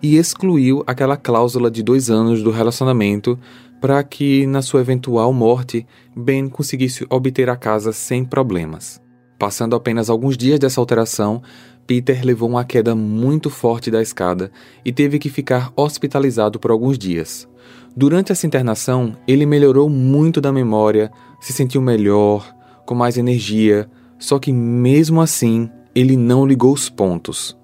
e 0.01 0.17
excluiu 0.17 0.83
aquela 0.87 1.17
cláusula 1.17 1.69
de 1.69 1.83
dois 1.83 2.09
anos 2.09 2.41
do 2.41 2.51
relacionamento 2.51 3.37
para 3.81 4.01
que, 4.03 4.47
na 4.47 4.61
sua 4.61 4.81
eventual 4.81 5.33
morte, 5.33 5.85
Ben 6.15 6.47
conseguisse 6.47 7.05
obter 7.09 7.49
a 7.49 7.55
casa 7.55 7.91
sem 7.91 8.23
problemas. 8.23 9.01
Passando 9.37 9.75
apenas 9.75 10.09
alguns 10.09 10.37
dias 10.37 10.59
dessa 10.59 10.79
alteração, 10.79 11.41
Peter 11.87 12.25
levou 12.25 12.49
uma 12.49 12.65
queda 12.65 12.95
muito 12.95 13.49
forte 13.49 13.91
da 13.91 14.01
escada 14.01 14.51
e 14.83 14.91
teve 14.91 15.19
que 15.19 15.29
ficar 15.29 15.71
hospitalizado 15.75 16.59
por 16.59 16.71
alguns 16.71 16.97
dias. 16.97 17.47
Durante 17.95 18.31
essa 18.31 18.45
internação, 18.45 19.15
ele 19.27 19.45
melhorou 19.45 19.89
muito 19.89 20.41
da 20.41 20.51
memória, 20.51 21.11
se 21.39 21.53
sentiu 21.53 21.81
melhor, 21.81 22.53
com 22.85 22.95
mais 22.95 23.17
energia, 23.17 23.89
só 24.17 24.39
que 24.39 24.51
mesmo 24.51 25.21
assim, 25.21 25.69
ele 25.93 26.17
não 26.17 26.45
ligou 26.45 26.73
os 26.73 26.89
pontos. 26.89 27.57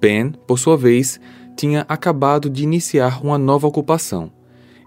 Ben, 0.00 0.32
por 0.46 0.58
sua 0.58 0.76
vez, 0.76 1.18
tinha 1.56 1.84
acabado 1.88 2.50
de 2.50 2.62
iniciar 2.62 3.24
uma 3.24 3.38
nova 3.38 3.66
ocupação. 3.66 4.30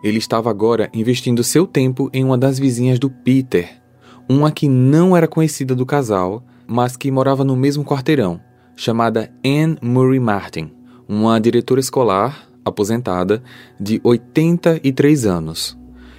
Ele 0.03 0.17
estava 0.17 0.49
agora 0.49 0.89
investindo 0.93 1.43
seu 1.43 1.65
tempo 1.65 2.09
em 2.13 2.23
uma 2.23 2.37
das 2.37 2.59
vizinhas 2.59 2.99
do 2.99 3.09
Peter, 3.09 3.81
uma 4.29 4.51
que 4.51 4.67
não 4.67 5.15
era 5.15 5.27
conhecida 5.27 5.75
do 5.75 5.85
casal, 5.85 6.43
mas 6.67 6.95
que 6.95 7.11
morava 7.11 7.43
no 7.43 7.55
mesmo 7.55 7.83
quarteirão, 7.83 8.39
chamada 8.75 9.31
Anne 9.43 9.77
Murray 9.81 10.19
Martin, 10.19 10.71
uma 11.07 11.39
diretora 11.39 11.79
escolar 11.79 12.47
aposentada 12.63 13.43
de 13.79 14.01
83 14.03 15.25
anos. 15.25 15.77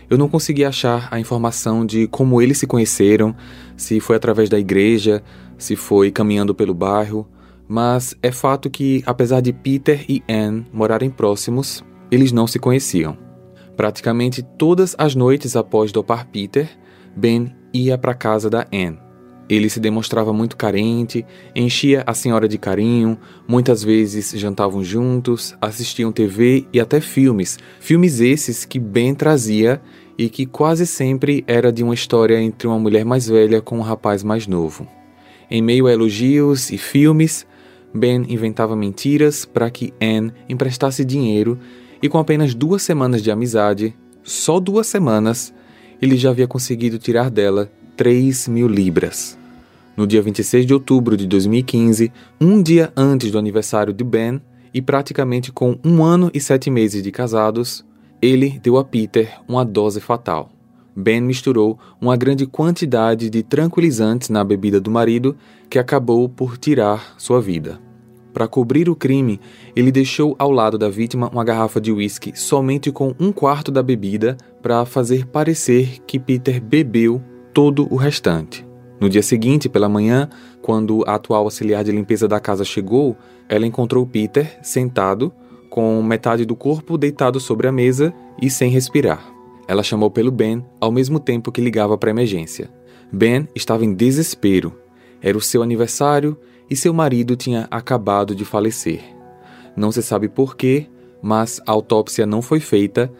Eu 0.09 0.17
não 0.17 0.29
consegui 0.29 0.65
achar 0.65 1.09
a 1.11 1.19
informação 1.19 1.85
de 1.85 2.07
como 2.07 2.41
eles 2.41 2.59
se 2.59 2.67
conheceram, 2.67 3.35
se 3.77 3.99
foi 3.99 4.15
através 4.15 4.49
da 4.49 4.59
igreja, 4.59 5.23
se 5.59 5.75
foi 5.75 6.13
caminhando 6.13 6.55
pelo 6.55 6.73
bairro, 6.73 7.29
mas 7.69 8.15
é 8.23 8.31
fato 8.31 8.71
que, 8.71 9.03
apesar 9.05 9.41
de 9.41 9.53
Peter 9.53 10.05
e 10.09 10.23
Anne 10.29 10.65
morarem 10.73 11.11
próximos, 11.11 11.85
eles 12.11 12.31
não 12.31 12.47
se 12.47 12.61
conheciam. 12.61 13.19
Praticamente 13.77 14.43
todas 14.57 14.95
as 14.97 15.17
noites 15.17 15.57
após 15.57 15.91
dopar 15.91 16.27
Peter, 16.27 16.69
Ben 17.17 17.55
ia 17.73 17.99
para 17.99 18.13
a 18.13 18.15
casa 18.15 18.49
da 18.49 18.67
Anne. 18.73 19.06
Ele 19.49 19.71
se 19.71 19.79
demonstrava 19.79 20.33
muito 20.33 20.57
carente, 20.57 21.25
enchia 21.55 22.03
a 22.07 22.15
senhora 22.15 22.49
de 22.49 22.59
carinho, 22.59 23.17
muitas 23.47 23.83
vezes 23.83 24.33
jantavam 24.33 24.83
juntos, 24.83 25.55
assistiam 25.61 26.11
TV 26.11 26.67
e 26.73 26.81
até 26.81 27.01
filmes. 27.01 27.59
Filmes 27.79 28.21
esses 28.21 28.65
que 28.65 28.79
Ben 28.79 29.15
trazia 29.15 29.81
e 30.19 30.29
que 30.29 30.47
quase 30.47 30.87
sempre 30.87 31.45
era 31.47 31.73
de 31.73 31.85
uma 31.85 31.95
história 31.95 32.41
entre 32.41 32.67
uma 32.67 32.79
mulher 32.79 33.05
mais 33.05 33.29
velha 33.29 33.61
com 33.61 33.79
um 33.79 33.83
rapaz 33.83 34.25
mais 34.25 34.47
novo. 34.47 34.87
Em 35.49 35.63
meio 35.63 35.87
a 35.87 35.93
elogios 35.93 36.71
e 36.71 36.79
filmes, 36.79 37.47
Ben 37.95 38.25
inventava 38.29 38.75
mentiras 38.75 39.45
para 39.45 39.71
que 39.71 39.95
Anne 40.01 40.33
emprestasse 40.49 41.05
dinheiro 41.05 41.59
e 42.03 42.09
com 42.09 42.19
apenas 42.19 42.55
duas 42.55 42.83
semanas 42.83 43.23
de 43.23 43.31
amizade, 43.31 43.95
só 44.23 44.59
duas 44.59 44.87
semanas, 44.87 45.55
ele 46.03 46.17
já 46.17 46.31
havia 46.31 46.49
conseguido 46.49 46.99
tirar 46.99 47.31
dela 47.31 47.71
3 47.97 48.49
mil 48.49 48.69
libras. 48.69 49.39
No 49.97 50.07
dia 50.07 50.21
26 50.21 50.67
de 50.67 50.75
outubro 50.75 51.17
de 51.17 51.27
2015, 51.27 52.13
um 52.39 52.63
dia 52.63 52.93
antes 52.95 53.31
do 53.31 53.39
aniversário 53.39 53.95
de 53.95 54.05
Ben, 54.05 54.41
e 54.75 54.83
praticamente 54.83 55.51
com 55.51 55.79
um 55.83 56.05
ano 56.05 56.31
e 56.35 56.39
sete 56.39 56.71
meses 56.71 57.03
de 57.03 57.11
casados, 57.11 57.83
ele 58.21 58.61
deu 58.63 58.77
a 58.77 58.85
Peter 58.85 59.41
uma 59.49 59.65
dose 59.65 60.03
fatal. 60.03 60.51
Ben 60.95 61.23
misturou 61.23 61.79
uma 61.99 62.15
grande 62.15 62.47
quantidade 62.47 63.31
de 63.31 63.43
tranquilizantes 63.43 64.29
na 64.29 64.45
bebida 64.45 64.79
do 64.79 64.91
marido 64.91 65.35
que 65.71 65.79
acabou 65.79 66.29
por 66.29 66.59
tirar 66.59 67.15
sua 67.17 67.41
vida. 67.41 67.81
Para 68.35 68.47
cobrir 68.47 68.91
o 68.91 68.95
crime, 68.95 69.41
ele 69.75 69.91
deixou 69.91 70.37
ao 70.39 70.51
lado 70.51 70.77
da 70.77 70.91
vítima 70.91 71.31
uma 71.31 71.43
garrafa 71.43 71.81
de 71.81 71.91
uísque 71.91 72.39
somente 72.39 72.93
com 72.93 73.15
um 73.19 73.33
quarto 73.33 73.73
da 73.73 73.83
bebida 73.83 74.37
para 74.61 74.85
fazer 74.85 75.25
parecer 75.25 76.01
que 76.07 76.19
Peter 76.19 76.61
bebeu 76.61 77.23
todo 77.57 77.89
o 77.91 77.97
restante. 77.97 78.67
No 79.01 79.09
dia 79.09 79.23
seguinte, 79.23 79.67
pela 79.67 79.89
manhã, 79.89 80.29
quando 80.61 81.03
a 81.07 81.15
atual 81.15 81.45
auxiliar 81.45 81.83
de 81.83 81.91
limpeza 81.91 82.29
da 82.29 82.39
casa 82.39 82.67
chegou, 82.67 83.17
ela 83.49 83.67
encontrou 83.67 84.07
Peter 84.07 84.59
sentado, 84.63 85.33
com 85.71 86.03
metade 86.03 86.45
do 86.45 86.55
corpo 86.55 86.99
deitado 86.99 87.41
sobre 87.41 87.67
a 87.67 87.73
mesa 87.73 88.13
e 88.43 88.51
sem 88.51 88.69
respirar. 88.69 89.25
Ela 89.67 89.83
chamou 89.83 90.11
pelo 90.11 90.31
Ben 90.31 90.63
ao 90.79 90.93
mesmo 90.93 91.19
tempo 91.19 91.51
que 91.51 91.63
ligava 91.63 91.97
para 91.97 92.11
a 92.11 92.13
emergência. 92.13 92.69
Ben 93.11 93.49
estava 93.55 93.87
em 93.87 93.95
desespero. 93.95 94.79
Era 95.23 95.39
o 95.39 95.41
seu 95.41 95.63
aniversário 95.63 96.37
e 96.69 96.77
seu 96.77 96.93
marido 96.93 97.37
tinha 97.37 97.67
acabado 97.71 98.35
de 98.35 98.45
falecer. 98.45 99.01
Não 99.75 99.91
se 99.91 100.03
sabe 100.03 100.29
porquê, 100.29 100.89
mas 101.23 101.59
a 101.67 101.73
autópsia 101.73 102.27
não 102.27 102.43
foi 102.43 102.61
feita 102.61 103.11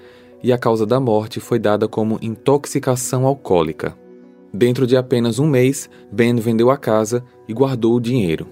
e 0.43 0.53
a 0.53 0.59
causa 0.59 0.85
da 0.85 1.01
morte 1.01 1.41
foi 1.41 1.59
dada 1.59 1.89
como 1.89 2.19
intoxicação 2.21 3.25
alcoólica. 3.25 3.97
Dentro 4.57 4.87
de 4.87 4.97
apenas 4.97 5.39
um 5.39 5.47
mês, 5.47 5.91
Ben 6.11 6.35
vendeu 6.37 6.71
a 6.71 6.79
casa 6.79 7.23
e 7.47 7.53
guardou 7.53 7.95
o 7.95 8.01
dinheiro. 8.01 8.47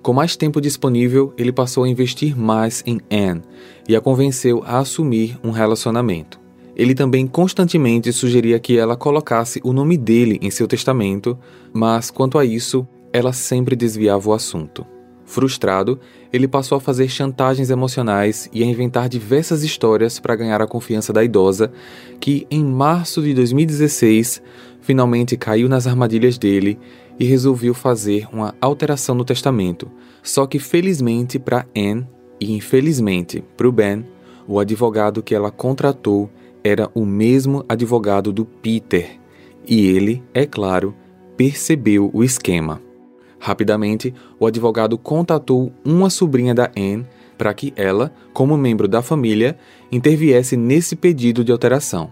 Com 0.00 0.12
mais 0.12 0.36
tempo 0.36 0.60
disponível, 0.60 1.34
ele 1.36 1.50
passou 1.50 1.82
a 1.82 1.88
investir 1.88 2.38
mais 2.38 2.84
em 2.86 3.00
Anne 3.10 3.42
e 3.88 3.96
a 3.96 4.00
convenceu 4.00 4.62
a 4.64 4.78
assumir 4.78 5.36
um 5.42 5.50
relacionamento. 5.50 6.38
Ele 6.76 6.94
também 6.94 7.26
constantemente 7.26 8.12
sugeria 8.12 8.60
que 8.60 8.78
ela 8.78 8.96
colocasse 8.96 9.60
o 9.64 9.72
nome 9.72 9.96
dele 9.96 10.38
em 10.40 10.52
seu 10.52 10.68
testamento, 10.68 11.36
mas 11.72 12.12
quanto 12.12 12.38
a 12.38 12.44
isso, 12.44 12.86
ela 13.12 13.32
sempre 13.32 13.74
desviava 13.74 14.30
o 14.30 14.32
assunto. 14.32 14.86
Frustrado, 15.34 15.98
ele 16.32 16.46
passou 16.46 16.78
a 16.78 16.80
fazer 16.80 17.08
chantagens 17.08 17.68
emocionais 17.68 18.48
e 18.52 18.62
a 18.62 18.66
inventar 18.66 19.08
diversas 19.08 19.64
histórias 19.64 20.20
para 20.20 20.36
ganhar 20.36 20.62
a 20.62 20.66
confiança 20.66 21.12
da 21.12 21.24
idosa, 21.24 21.72
que 22.20 22.46
em 22.48 22.64
março 22.64 23.20
de 23.20 23.34
2016 23.34 24.40
finalmente 24.80 25.36
caiu 25.36 25.68
nas 25.68 25.88
armadilhas 25.88 26.38
dele 26.38 26.78
e 27.18 27.24
resolveu 27.24 27.74
fazer 27.74 28.28
uma 28.32 28.54
alteração 28.60 29.16
no 29.16 29.24
testamento. 29.24 29.90
Só 30.22 30.46
que 30.46 30.60
felizmente 30.60 31.36
para 31.36 31.66
Anne 31.76 32.06
e 32.40 32.52
infelizmente 32.52 33.42
para 33.56 33.66
o 33.66 33.72
Ben, 33.72 34.06
o 34.46 34.60
advogado 34.60 35.20
que 35.20 35.34
ela 35.34 35.50
contratou 35.50 36.30
era 36.62 36.88
o 36.94 37.04
mesmo 37.04 37.64
advogado 37.68 38.32
do 38.32 38.44
Peter, 38.44 39.18
e 39.66 39.84
ele, 39.84 40.22
é 40.32 40.46
claro, 40.46 40.94
percebeu 41.36 42.08
o 42.14 42.22
esquema. 42.22 42.83
Rapidamente, 43.44 44.14
o 44.40 44.46
advogado 44.46 44.96
contatou 44.96 45.70
uma 45.84 46.08
sobrinha 46.08 46.54
da 46.54 46.70
Anne 46.74 47.06
para 47.36 47.52
que 47.52 47.74
ela, 47.76 48.10
como 48.32 48.56
membro 48.56 48.88
da 48.88 49.02
família, 49.02 49.58
interviesse 49.92 50.56
nesse 50.56 50.96
pedido 50.96 51.44
de 51.44 51.52
alteração. 51.52 52.10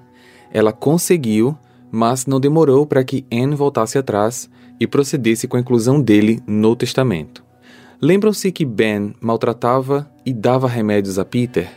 Ela 0.53 0.73
conseguiu 0.73 1.57
mas 1.93 2.25
não 2.25 2.41
demorou 2.41 2.87
para 2.87 3.05
que 3.05 3.27
Anne 3.31 3.55
voltasse 3.55 3.99
atrás 3.99 4.49
e 4.81 4.87
procedesse 4.87 5.47
com 5.47 5.59
a 5.59 5.61
inclusão 5.61 6.01
dele 6.01 6.43
no 6.47 6.75
testamento. 6.75 7.45
Lembram-se 8.01 8.51
que 8.51 8.65
Ben 8.65 9.15
maltratava 9.21 10.11
e 10.25 10.33
dava 10.33 10.67
remédios 10.67 11.19
a 11.19 11.25
Peter? 11.25 11.71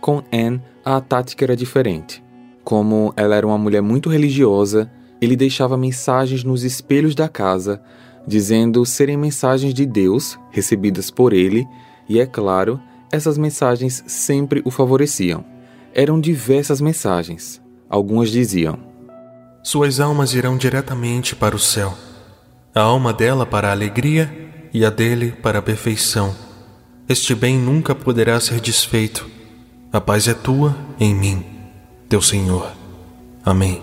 Com 0.00 0.20
Anne, 0.32 0.60
a 0.84 1.00
tática 1.00 1.44
era 1.44 1.54
diferente. 1.54 2.22
Como 2.64 3.14
ela 3.16 3.36
era 3.36 3.46
uma 3.46 3.56
mulher 3.56 3.80
muito 3.80 4.10
religiosa, 4.10 4.90
ele 5.20 5.36
deixava 5.36 5.76
mensagens 5.76 6.42
nos 6.42 6.64
espelhos 6.64 7.14
da 7.14 7.28
casa, 7.28 7.80
dizendo 8.26 8.84
serem 8.86 9.16
mensagens 9.16 9.74
de 9.74 9.84
Deus, 9.86 10.38
recebidas 10.50 11.10
por 11.10 11.32
ele, 11.32 11.66
e 12.08 12.20
é 12.20 12.26
claro, 12.26 12.80
essas 13.10 13.36
mensagens 13.36 14.02
sempre 14.06 14.62
o 14.64 14.70
favoreciam. 14.70 15.44
Eram 15.94 16.20
diversas 16.20 16.80
mensagens. 16.80 17.60
Algumas 17.88 18.30
diziam: 18.30 18.78
suas 19.62 20.00
almas 20.00 20.34
irão 20.34 20.56
diretamente 20.56 21.36
para 21.36 21.54
o 21.54 21.58
céu. 21.58 21.94
A 22.74 22.80
alma 22.80 23.12
dela 23.12 23.46
para 23.46 23.68
a 23.68 23.72
alegria 23.72 24.28
e 24.72 24.84
a 24.84 24.90
dele 24.90 25.30
para 25.30 25.60
a 25.60 25.62
perfeição. 25.62 26.34
Este 27.08 27.34
bem 27.34 27.58
nunca 27.58 27.94
poderá 27.94 28.40
ser 28.40 28.60
desfeito. 28.60 29.28
A 29.92 30.00
paz 30.00 30.26
é 30.26 30.34
tua 30.34 30.74
em 30.98 31.14
mim, 31.14 31.44
teu 32.08 32.22
Senhor. 32.22 32.72
Amém. 33.44 33.82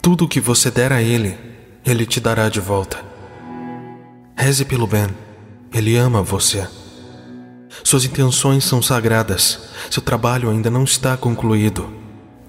Tudo 0.00 0.24
o 0.24 0.28
que 0.28 0.40
você 0.40 0.70
der 0.70 0.92
a 0.92 1.02
Ele, 1.02 1.36
Ele 1.84 2.04
te 2.04 2.20
dará 2.20 2.48
de 2.48 2.60
volta. 2.60 3.02
Reze 4.36 4.64
pelo 4.64 4.86
Ben. 4.86 5.08
Ele 5.72 5.96
ama 5.96 6.22
você. 6.22 6.66
Suas 7.82 8.04
intenções 8.04 8.64
são 8.64 8.82
sagradas. 8.82 9.70
Seu 9.90 10.02
trabalho 10.02 10.50
ainda 10.50 10.70
não 10.70 10.84
está 10.84 11.16
concluído. 11.16 11.88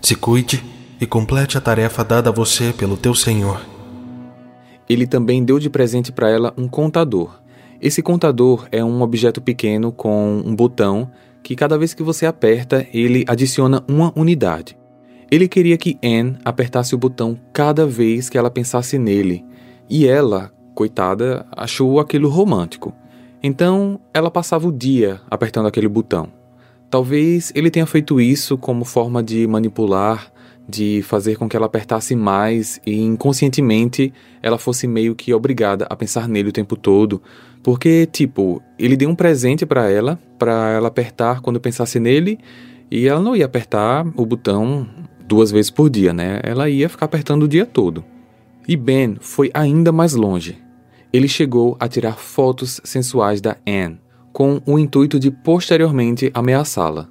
Se 0.02 0.16
cuide 0.16 0.64
e 1.00 1.06
complete 1.06 1.58
a 1.58 1.62
tarefa 1.62 2.04
dada 2.04 2.30
a 2.30 2.34
você 2.34 2.74
pelo 2.74 2.98
teu 2.98 3.16
Senhor. 3.16 3.62
Ele 4.90 5.08
também 5.08 5.44
deu 5.44 5.60
de 5.60 5.70
presente 5.70 6.12
para 6.12 6.30
ela 6.30 6.54
um 6.58 6.68
contador. 6.68 7.40
Esse 7.80 8.02
contador 8.02 8.68
é 8.72 8.84
um 8.84 9.02
objeto 9.02 9.42
pequeno 9.42 9.92
com 9.92 10.44
um 10.46 10.54
botão 10.54 11.10
que 11.42 11.56
cada 11.56 11.78
vez 11.78 11.94
que 11.94 12.04
você 12.04 12.26
aperta, 12.26 12.86
ele 12.94 13.24
adiciona 13.28 13.84
uma 13.88 14.12
unidade. 14.16 14.78
Ele 15.32 15.48
queria 15.48 15.78
que 15.78 15.98
Anne 16.04 16.38
apertasse 16.44 16.94
o 16.94 16.98
botão 16.98 17.40
cada 17.54 17.88
vez 17.88 18.30
que 18.30 18.38
ela 18.38 18.52
pensasse 18.52 18.98
nele, 18.98 19.46
e 19.90 20.06
ela, 20.06 20.52
coitada, 20.76 21.46
achou 21.56 22.02
aquilo 22.02 22.28
romântico. 22.28 22.94
Então, 23.42 23.98
ela 24.14 24.30
passava 24.30 24.68
o 24.68 24.74
dia 24.74 25.22
apertando 25.32 25.68
aquele 25.68 25.88
botão. 25.88 26.28
Talvez 26.90 27.50
ele 27.56 27.72
tenha 27.72 27.86
feito 27.86 28.20
isso 28.20 28.58
como 28.58 28.84
forma 28.84 29.24
de 29.24 29.48
manipular, 29.48 30.30
de 30.68 31.02
fazer 31.04 31.38
com 31.38 31.48
que 31.48 31.56
ela 31.56 31.66
apertasse 31.66 32.14
mais 32.14 32.82
e 32.86 33.00
inconscientemente 33.02 34.14
ela 34.44 34.58
fosse 34.58 34.86
meio 34.86 35.16
que 35.16 35.34
obrigada 35.34 35.88
a 35.90 35.96
pensar 35.96 36.28
nele 36.28 36.50
o 36.50 36.54
tempo 36.54 36.76
todo, 36.76 37.22
porque 37.64 38.06
tipo, 38.06 38.62
ele 38.78 38.98
deu 38.98 39.10
um 39.10 39.16
presente 39.16 39.66
para 39.66 39.90
ela, 39.90 40.20
para 40.38 40.72
ela 40.72 40.90
apertar 40.90 41.40
quando 41.40 41.60
pensasse 41.60 42.00
nele, 42.00 42.38
e 42.92 43.08
ela 43.08 43.22
não 43.22 43.36
ia 43.36 43.46
apertar 43.46 44.06
o 44.18 44.26
botão 44.26 44.86
duas 45.32 45.50
vezes 45.50 45.72
por 45.72 45.90
dia, 45.90 46.12
né? 46.12 46.42
Ela 46.44 46.70
ia 46.70 46.90
ficar 46.90 47.06
apertando 47.06 47.44
o 47.44 47.48
dia 47.48 47.66
todo. 47.66 48.04
E 48.68 48.76
Ben 48.76 49.16
foi 49.22 49.50
ainda 49.54 49.90
mais 49.90 50.14
longe. 50.14 50.58
Ele 51.14 51.28
chegou 51.28 51.78
a 51.80 51.88
tirar 51.88 52.18
fotos 52.18 52.82
sensuais 52.84 53.40
da 53.40 53.56
Anne, 53.66 53.98
com 54.34 54.62
o 54.66 54.78
intuito 54.78 55.18
de 55.18 55.32
posteriormente 55.32 56.30
ameaçá-la. 56.34 57.08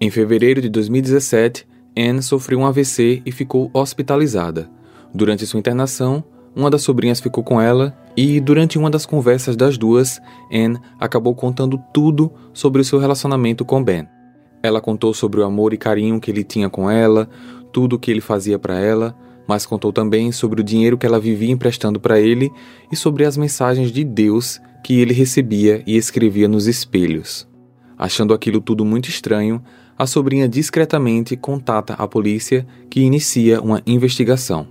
Em 0.00 0.10
fevereiro 0.10 0.62
de 0.62 0.70
2017, 0.70 1.68
Anne 1.94 2.22
sofreu 2.22 2.60
um 2.60 2.66
AVC 2.66 3.20
e 3.26 3.30
ficou 3.30 3.70
hospitalizada. 3.74 4.70
Durante 5.14 5.44
sua 5.44 5.60
internação, 5.60 6.24
uma 6.56 6.70
das 6.70 6.80
sobrinhas 6.80 7.20
ficou 7.20 7.44
com 7.44 7.60
ela 7.60 7.94
e, 8.16 8.40
durante 8.40 8.78
uma 8.78 8.88
das 8.88 9.04
conversas 9.04 9.54
das 9.54 9.76
duas, 9.76 10.18
Anne 10.50 10.78
acabou 10.98 11.34
contando 11.34 11.78
tudo 11.92 12.32
sobre 12.54 12.80
o 12.80 12.84
seu 12.84 12.98
relacionamento 12.98 13.66
com 13.66 13.84
Ben. 13.84 14.08
Ela 14.62 14.80
contou 14.80 15.14
sobre 15.14 15.40
o 15.40 15.44
amor 15.44 15.72
e 15.72 15.78
carinho 15.78 16.20
que 16.20 16.30
ele 16.30 16.44
tinha 16.44 16.68
com 16.68 16.90
ela, 16.90 17.28
tudo 17.72 17.96
o 17.96 17.98
que 17.98 18.10
ele 18.10 18.20
fazia 18.20 18.58
para 18.58 18.78
ela, 18.78 19.16
mas 19.46 19.66
contou 19.66 19.92
também 19.92 20.30
sobre 20.32 20.60
o 20.60 20.64
dinheiro 20.64 20.98
que 20.98 21.06
ela 21.06 21.18
vivia 21.18 21.50
emprestando 21.50 21.98
para 21.98 22.20
ele 22.20 22.52
e 22.92 22.96
sobre 22.96 23.24
as 23.24 23.36
mensagens 23.36 23.90
de 23.90 24.04
Deus 24.04 24.60
que 24.84 25.00
ele 25.00 25.12
recebia 25.12 25.82
e 25.86 25.96
escrevia 25.96 26.48
nos 26.48 26.66
espelhos. 26.66 27.48
Achando 27.98 28.32
aquilo 28.32 28.60
tudo 28.60 28.84
muito 28.84 29.08
estranho, 29.08 29.62
a 29.98 30.06
sobrinha 30.06 30.48
discretamente 30.48 31.36
contata 31.36 31.94
a 31.94 32.08
polícia 32.08 32.66
que 32.88 33.00
inicia 33.00 33.60
uma 33.60 33.82
investigação. 33.86 34.66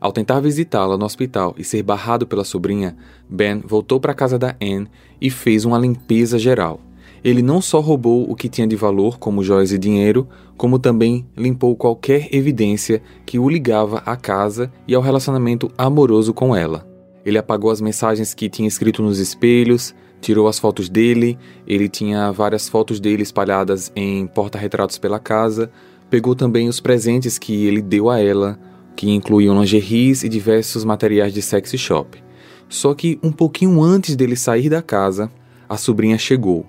Ao 0.00 0.10
tentar 0.10 0.40
visitá-la 0.40 0.98
no 0.98 1.04
hospital 1.04 1.54
e 1.56 1.62
ser 1.62 1.84
barrado 1.84 2.26
pela 2.26 2.42
sobrinha, 2.42 2.96
Ben 3.30 3.60
voltou 3.60 4.00
para 4.00 4.10
a 4.10 4.16
casa 4.16 4.36
da 4.36 4.56
Anne 4.60 4.88
e 5.20 5.30
fez 5.30 5.64
uma 5.64 5.78
limpeza 5.78 6.40
geral. 6.40 6.80
Ele 7.24 7.40
não 7.40 7.60
só 7.60 7.78
roubou 7.78 8.28
o 8.28 8.34
que 8.34 8.48
tinha 8.48 8.66
de 8.66 8.74
valor, 8.74 9.16
como 9.16 9.44
joias 9.44 9.70
e 9.70 9.78
dinheiro, 9.78 10.26
como 10.56 10.76
também 10.78 11.24
limpou 11.36 11.76
qualquer 11.76 12.28
evidência 12.34 13.00
que 13.24 13.38
o 13.38 13.48
ligava 13.48 13.98
à 13.98 14.16
casa 14.16 14.72
e 14.88 14.94
ao 14.94 15.02
relacionamento 15.02 15.70
amoroso 15.78 16.34
com 16.34 16.54
ela. 16.54 16.84
Ele 17.24 17.38
apagou 17.38 17.70
as 17.70 17.80
mensagens 17.80 18.34
que 18.34 18.48
tinha 18.48 18.66
escrito 18.66 19.02
nos 19.02 19.20
espelhos, 19.20 19.94
tirou 20.20 20.48
as 20.48 20.58
fotos 20.58 20.88
dele, 20.88 21.38
ele 21.64 21.88
tinha 21.88 22.32
várias 22.32 22.68
fotos 22.68 22.98
dele 22.98 23.22
espalhadas 23.22 23.92
em 23.94 24.26
porta-retratos 24.26 24.98
pela 24.98 25.20
casa, 25.20 25.70
pegou 26.10 26.34
também 26.34 26.68
os 26.68 26.80
presentes 26.80 27.38
que 27.38 27.66
ele 27.66 27.80
deu 27.80 28.10
a 28.10 28.18
ela, 28.18 28.58
que 28.96 29.08
incluíam 29.08 29.60
lingeries 29.60 30.24
e 30.24 30.28
diversos 30.28 30.84
materiais 30.84 31.32
de 31.32 31.40
sexy 31.40 31.78
shop. 31.78 32.20
Só 32.68 32.94
que 32.94 33.20
um 33.22 33.30
pouquinho 33.30 33.80
antes 33.80 34.16
dele 34.16 34.34
sair 34.34 34.68
da 34.68 34.82
casa, 34.82 35.30
a 35.68 35.76
sobrinha 35.76 36.18
chegou 36.18 36.66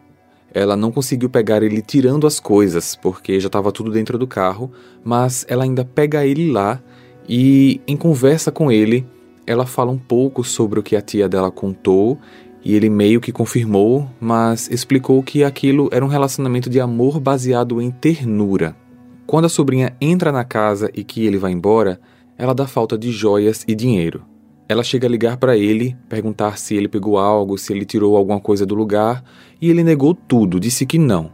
ela 0.54 0.76
não 0.76 0.92
conseguiu 0.92 1.30
pegar 1.30 1.64
ele 1.64 1.82
tirando 1.82 2.28
as 2.28 2.40
coisas, 2.40 2.96
porque 2.96 3.40
já 3.40 3.48
estava 3.48 3.72
tudo 3.72 3.92
dentro 3.92 4.18
do 4.18 4.28
carro, 4.28 4.72
mas 5.04 5.46
ela 5.50 5.64
ainda 5.64 5.84
pega 5.84 6.26
ele 6.26 6.52
lá 6.52 6.82
e, 7.28 7.82
em 7.88 7.98
conversa 7.98 8.52
com 8.52 8.72
ele, 8.72 9.06
ela 9.48 9.66
fala 9.66 9.92
um 9.92 9.98
pouco 9.98 10.44
sobre 10.44 10.80
o 10.80 10.84
que 10.84 10.96
a 10.96 11.02
tia 11.02 11.28
dela 11.28 11.50
contou 11.50 12.18
e 12.64 12.76
ele 12.76 12.90
meio 12.90 13.20
que 13.20 13.32
confirmou, 13.32 14.08
mas 14.20 14.70
explicou 14.70 15.22
que 15.22 15.44
aquilo 15.44 15.90
era 15.92 16.06
um 16.06 16.08
relacionamento 16.08 16.70
de 16.70 16.80
amor 16.80 17.20
baseado 17.20 17.82
em 17.82 17.92
ternura. 17.92 18.76
Quando 19.26 19.46
a 19.46 19.50
sobrinha 19.50 19.96
entra 20.00 20.32
na 20.32 20.44
casa 20.44 20.90
e 20.94 21.04
que 21.04 21.26
ele 21.26 21.38
vai 21.38 21.52
embora, 21.52 22.00
ela 22.38 22.54
dá 22.54 22.68
falta 22.68 22.98
de 22.98 23.12
joias 23.12 23.64
e 23.68 23.76
dinheiro. 23.76 24.33
Ela 24.68 24.84
chega 24.84 25.08
a 25.08 25.10
ligar 25.10 25.38
para 25.38 25.58
ele, 25.58 25.96
perguntar 26.08 26.58
se 26.58 26.76
ele 26.76 26.88
pegou 26.88 27.18
algo, 27.18 27.58
se 27.58 27.74
ele 27.74 27.86
tirou 27.86 28.16
alguma 28.16 28.40
coisa 28.40 28.66
do 28.66 28.76
lugar, 28.76 29.24
e 29.62 29.70
ele 29.70 29.84
negou 29.84 30.14
tudo, 30.14 30.60
disse 30.60 30.86
que 30.86 30.98
não. 30.98 31.32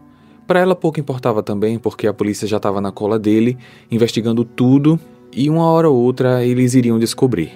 Para 0.47 0.59
ela 0.59 0.75
pouco 0.75 0.99
importava 0.99 1.43
também, 1.43 1.77
porque 1.77 2.07
a 2.07 2.13
polícia 2.13 2.47
já 2.47 2.57
estava 2.57 2.81
na 2.81 2.91
cola 2.91 3.19
dele, 3.19 3.57
investigando 3.91 4.43
tudo, 4.43 4.99
e 5.31 5.49
uma 5.49 5.65
hora 5.65 5.89
ou 5.89 5.95
outra 5.95 6.43
eles 6.43 6.73
iriam 6.73 6.97
descobrir. 6.97 7.51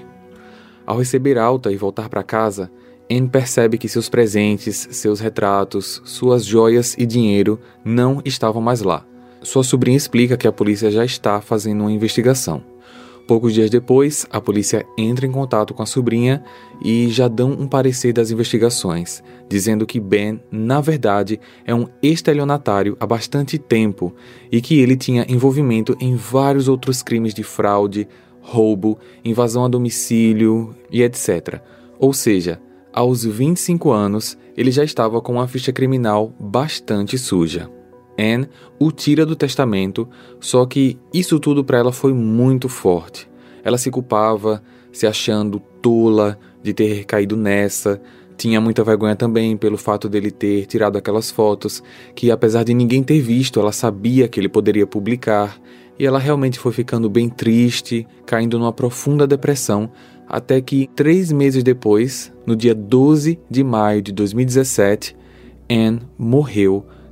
Ao 0.85 0.97
receber 0.97 1.37
alta 1.39 1.71
e 1.71 1.77
voltar 1.77 2.07
para 2.07 2.21
casa, 2.21 2.69
Anne 3.09 3.27
percebe 3.27 3.77
que 3.77 3.89
seus 3.89 4.09
presentes, 4.09 4.87
seus 4.91 5.19
retratos, 5.19 6.01
suas 6.05 6.45
joias 6.45 6.95
e 6.97 7.05
dinheiro 7.05 7.59
não 7.83 8.21
estavam 8.23 8.61
mais 8.61 8.81
lá. 8.81 9.05
Sua 9.41 9.63
sobrinha 9.63 9.97
explica 9.97 10.37
que 10.37 10.47
a 10.47 10.51
polícia 10.51 10.89
já 10.89 11.03
está 11.03 11.41
fazendo 11.41 11.81
uma 11.81 11.91
investigação. 11.91 12.63
Poucos 13.25 13.53
dias 13.53 13.69
depois, 13.69 14.25
a 14.29 14.41
polícia 14.41 14.85
entra 14.97 15.25
em 15.25 15.31
contato 15.31 15.73
com 15.73 15.81
a 15.81 15.85
sobrinha 15.85 16.43
e 16.83 17.07
já 17.09 17.29
dão 17.29 17.51
um 17.51 17.67
parecer 17.67 18.11
das 18.11 18.31
investigações, 18.31 19.23
dizendo 19.47 19.85
que 19.85 19.97
Ben, 19.97 20.41
na 20.51 20.81
verdade, 20.81 21.39
é 21.65 21.73
um 21.73 21.87
estelionatário 22.01 22.97
há 22.99 23.07
bastante 23.07 23.57
tempo 23.57 24.13
e 24.51 24.59
que 24.59 24.77
ele 24.79 24.97
tinha 24.97 25.25
envolvimento 25.29 25.95
em 26.01 26.15
vários 26.15 26.67
outros 26.67 27.01
crimes 27.01 27.33
de 27.33 27.43
fraude, 27.43 28.09
roubo, 28.41 28.99
invasão 29.23 29.63
a 29.63 29.69
domicílio 29.69 30.75
e 30.91 31.01
etc. 31.01 31.61
Ou 31.97 32.11
seja, 32.11 32.59
aos 32.91 33.23
25 33.23 33.89
anos, 33.89 34.37
ele 34.57 34.69
já 34.69 34.83
estava 34.83 35.21
com 35.21 35.31
uma 35.33 35.47
ficha 35.47 35.71
criminal 35.71 36.35
bastante 36.37 37.17
suja. 37.17 37.69
Anne 38.17 38.47
o 38.79 38.91
tira 38.91 39.25
do 39.25 39.35
testamento, 39.35 40.07
só 40.39 40.65
que 40.65 40.99
isso 41.13 41.39
tudo 41.39 41.63
para 41.63 41.77
ela 41.77 41.91
foi 41.91 42.13
muito 42.13 42.69
forte. 42.69 43.29
Ela 43.63 43.77
se 43.77 43.89
culpava, 43.89 44.61
se 44.91 45.07
achando 45.07 45.59
tola 45.81 46.37
de 46.61 46.73
ter 46.73 47.05
caído 47.05 47.35
nessa. 47.35 48.01
Tinha 48.37 48.59
muita 48.59 48.83
vergonha 48.83 49.15
também 49.15 49.55
pelo 49.55 49.77
fato 49.77 50.09
dele 50.09 50.31
ter 50.31 50.65
tirado 50.65 50.97
aquelas 50.97 51.31
fotos, 51.31 51.83
que 52.15 52.29
apesar 52.29 52.63
de 52.63 52.73
ninguém 52.73 53.03
ter 53.03 53.19
visto, 53.19 53.59
ela 53.59 53.71
sabia 53.71 54.27
que 54.27 54.39
ele 54.39 54.49
poderia 54.49 54.85
publicar. 54.85 55.59
E 55.97 56.05
ela 56.05 56.17
realmente 56.17 56.57
foi 56.57 56.71
ficando 56.71 57.09
bem 57.09 57.29
triste, 57.29 58.07
caindo 58.25 58.57
numa 58.57 58.73
profunda 58.73 59.27
depressão, 59.27 59.91
até 60.27 60.59
que, 60.59 60.89
três 60.95 61.31
meses 61.31 61.63
depois, 61.63 62.33
no 62.45 62.55
dia 62.55 62.73
12 62.73 63.39
de 63.49 63.63
maio 63.63 64.01
de 64.01 64.11
2017, 64.11 65.15
Anne 65.69 66.01
morreu 66.17 66.85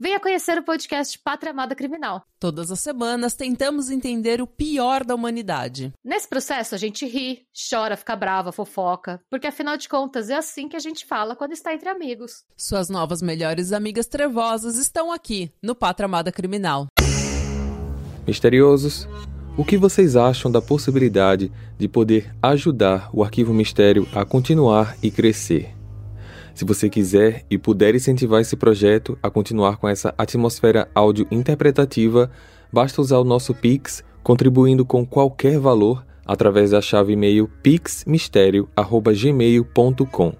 Venha 0.00 0.20
conhecer 0.20 0.56
o 0.56 0.62
podcast 0.62 1.18
Pátria 1.18 1.50
Amada 1.50 1.74
Criminal. 1.74 2.22
Todas 2.38 2.70
as 2.70 2.78
semanas 2.78 3.34
tentamos 3.34 3.90
entender 3.90 4.40
o 4.40 4.46
pior 4.46 5.02
da 5.02 5.12
humanidade. 5.12 5.92
Nesse 6.04 6.28
processo 6.28 6.72
a 6.76 6.78
gente 6.78 7.04
ri, 7.04 7.40
chora, 7.68 7.96
fica 7.96 8.14
brava, 8.14 8.52
fofoca, 8.52 9.20
porque 9.28 9.48
afinal 9.48 9.76
de 9.76 9.88
contas 9.88 10.30
é 10.30 10.36
assim 10.36 10.68
que 10.68 10.76
a 10.76 10.78
gente 10.78 11.04
fala 11.04 11.34
quando 11.34 11.50
está 11.50 11.74
entre 11.74 11.88
amigos. 11.88 12.44
Suas 12.56 12.88
novas 12.88 13.20
melhores 13.20 13.72
amigas 13.72 14.06
trevosas 14.06 14.76
estão 14.76 15.10
aqui 15.10 15.50
no 15.60 15.74
Pátria 15.74 16.04
Amada 16.04 16.30
Criminal. 16.30 16.86
Misteriosos, 18.24 19.08
o 19.56 19.64
que 19.64 19.76
vocês 19.76 20.14
acham 20.14 20.48
da 20.48 20.62
possibilidade 20.62 21.50
de 21.76 21.88
poder 21.88 22.32
ajudar 22.40 23.10
o 23.12 23.24
Arquivo 23.24 23.52
Mistério 23.52 24.06
a 24.14 24.24
continuar 24.24 24.96
e 25.02 25.10
crescer? 25.10 25.76
Se 26.58 26.64
você 26.64 26.90
quiser 26.90 27.44
e 27.48 27.56
puder 27.56 27.94
incentivar 27.94 28.40
esse 28.40 28.56
projeto 28.56 29.16
a 29.22 29.30
continuar 29.30 29.76
com 29.76 29.88
essa 29.88 30.12
atmosfera 30.18 30.88
áudio 30.92 31.24
interpretativa, 31.30 32.28
basta 32.72 33.00
usar 33.00 33.18
o 33.18 33.24
nosso 33.24 33.54
Pix 33.54 34.02
contribuindo 34.24 34.84
com 34.84 35.06
qualquer 35.06 35.56
valor 35.60 36.04
através 36.26 36.72
da 36.72 36.80
chave 36.80 37.12
e-mail 37.12 37.48
pixmistério@gmail.com. 37.62 40.32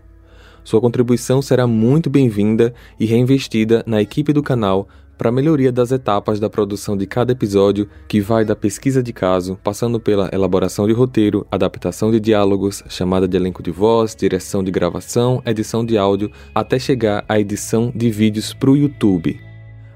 Sua 0.65 0.81
contribuição 0.81 1.41
será 1.41 1.69
muito 1.69 2.11
bem-vinda 2.11 2.75
e 2.99 3.07
reinvestida 3.07 3.85
na 3.87 4.03
equipe 4.03 4.33
do 4.33 4.43
canal 4.43 4.89
para 5.19 5.31
a 5.31 5.33
melhoria 5.33 5.73
das 5.73 5.91
etapas 5.91 6.39
da 6.39 6.49
produção 6.49 6.97
de 6.97 7.05
cada 7.05 7.33
episódio, 7.33 7.89
que 8.07 8.21
vai 8.21 8.45
da 8.45 8.55
pesquisa 8.55 9.03
de 9.03 9.13
caso, 9.13 9.59
passando 9.65 9.99
pela 9.99 10.31
elaboração 10.33 10.87
de 10.87 10.93
roteiro, 10.93 11.45
adaptação 11.51 12.13
de 12.13 12.21
diálogos, 12.21 12.85
chamada 12.89 13.27
de 13.27 13.37
elenco 13.37 13.61
de 13.61 13.73
voz, 13.73 14.15
direção 14.15 14.63
de 14.63 14.71
gravação, 14.71 15.43
edição 15.45 15.85
de 15.85 15.99
áudio, 15.99 16.31
até 16.55 16.79
chegar 16.79 17.25
à 17.29 17.41
edição 17.41 17.93
de 17.95 18.09
vídeos 18.11 18.55
para 18.55 18.71
o 18.71 18.77
YouTube. 18.77 19.41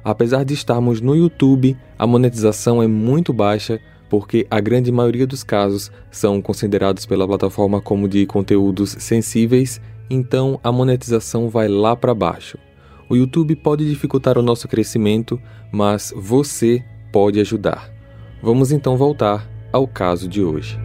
Apesar 0.02 0.44
de 0.44 0.54
estarmos 0.54 1.00
no 1.00 1.14
YouTube, 1.14 1.76
a 1.96 2.04
monetização 2.04 2.82
é 2.82 2.88
muito 2.88 3.32
baixa 3.32 3.80
porque 4.10 4.46
a 4.50 4.60
grande 4.60 4.90
maioria 4.90 5.26
dos 5.26 5.44
casos 5.44 5.90
são 6.10 6.42
considerados 6.42 7.06
pela 7.06 7.26
plataforma 7.26 7.80
como 7.80 8.08
de 8.08 8.26
conteúdos 8.26 8.90
sensíveis, 8.98 9.80
então 10.10 10.60
a 10.62 10.72
monetização 10.72 11.48
vai 11.48 11.68
lá 11.68 11.96
para 11.96 12.12
baixo. 12.12 12.58
O 13.12 13.14
YouTube 13.14 13.54
pode 13.56 13.86
dificultar 13.86 14.38
o 14.38 14.42
nosso 14.42 14.66
crescimento, 14.66 15.38
mas 15.70 16.14
você 16.16 16.82
pode 17.12 17.38
ajudar. 17.40 17.92
Vamos 18.42 18.72
então 18.72 18.96
voltar 18.96 19.46
ao 19.70 19.86
caso 19.86 20.26
de 20.26 20.42
hoje. 20.42 20.78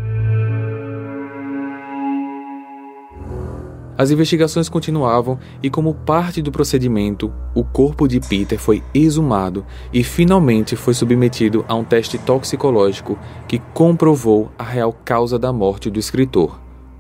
As 3.97 4.11
investigações 4.11 4.67
continuavam 4.67 5.39
e, 5.63 5.69
como 5.69 5.93
parte 5.93 6.41
do 6.41 6.51
procedimento, 6.51 7.33
o 7.55 7.63
corpo 7.63 8.09
de 8.09 8.19
Peter 8.19 8.59
foi 8.59 8.83
exumado 8.93 9.65
e 9.93 10.03
finalmente 10.03 10.75
foi 10.75 10.93
submetido 10.93 11.63
a 11.65 11.75
um 11.75 11.83
teste 11.85 12.17
toxicológico 12.17 13.17
que 13.47 13.57
comprovou 13.73 14.51
a 14.59 14.65
real 14.65 14.91
causa 14.91 15.39
da 15.39 15.53
morte 15.53 15.89
do 15.89 15.97
escritor: 15.97 16.59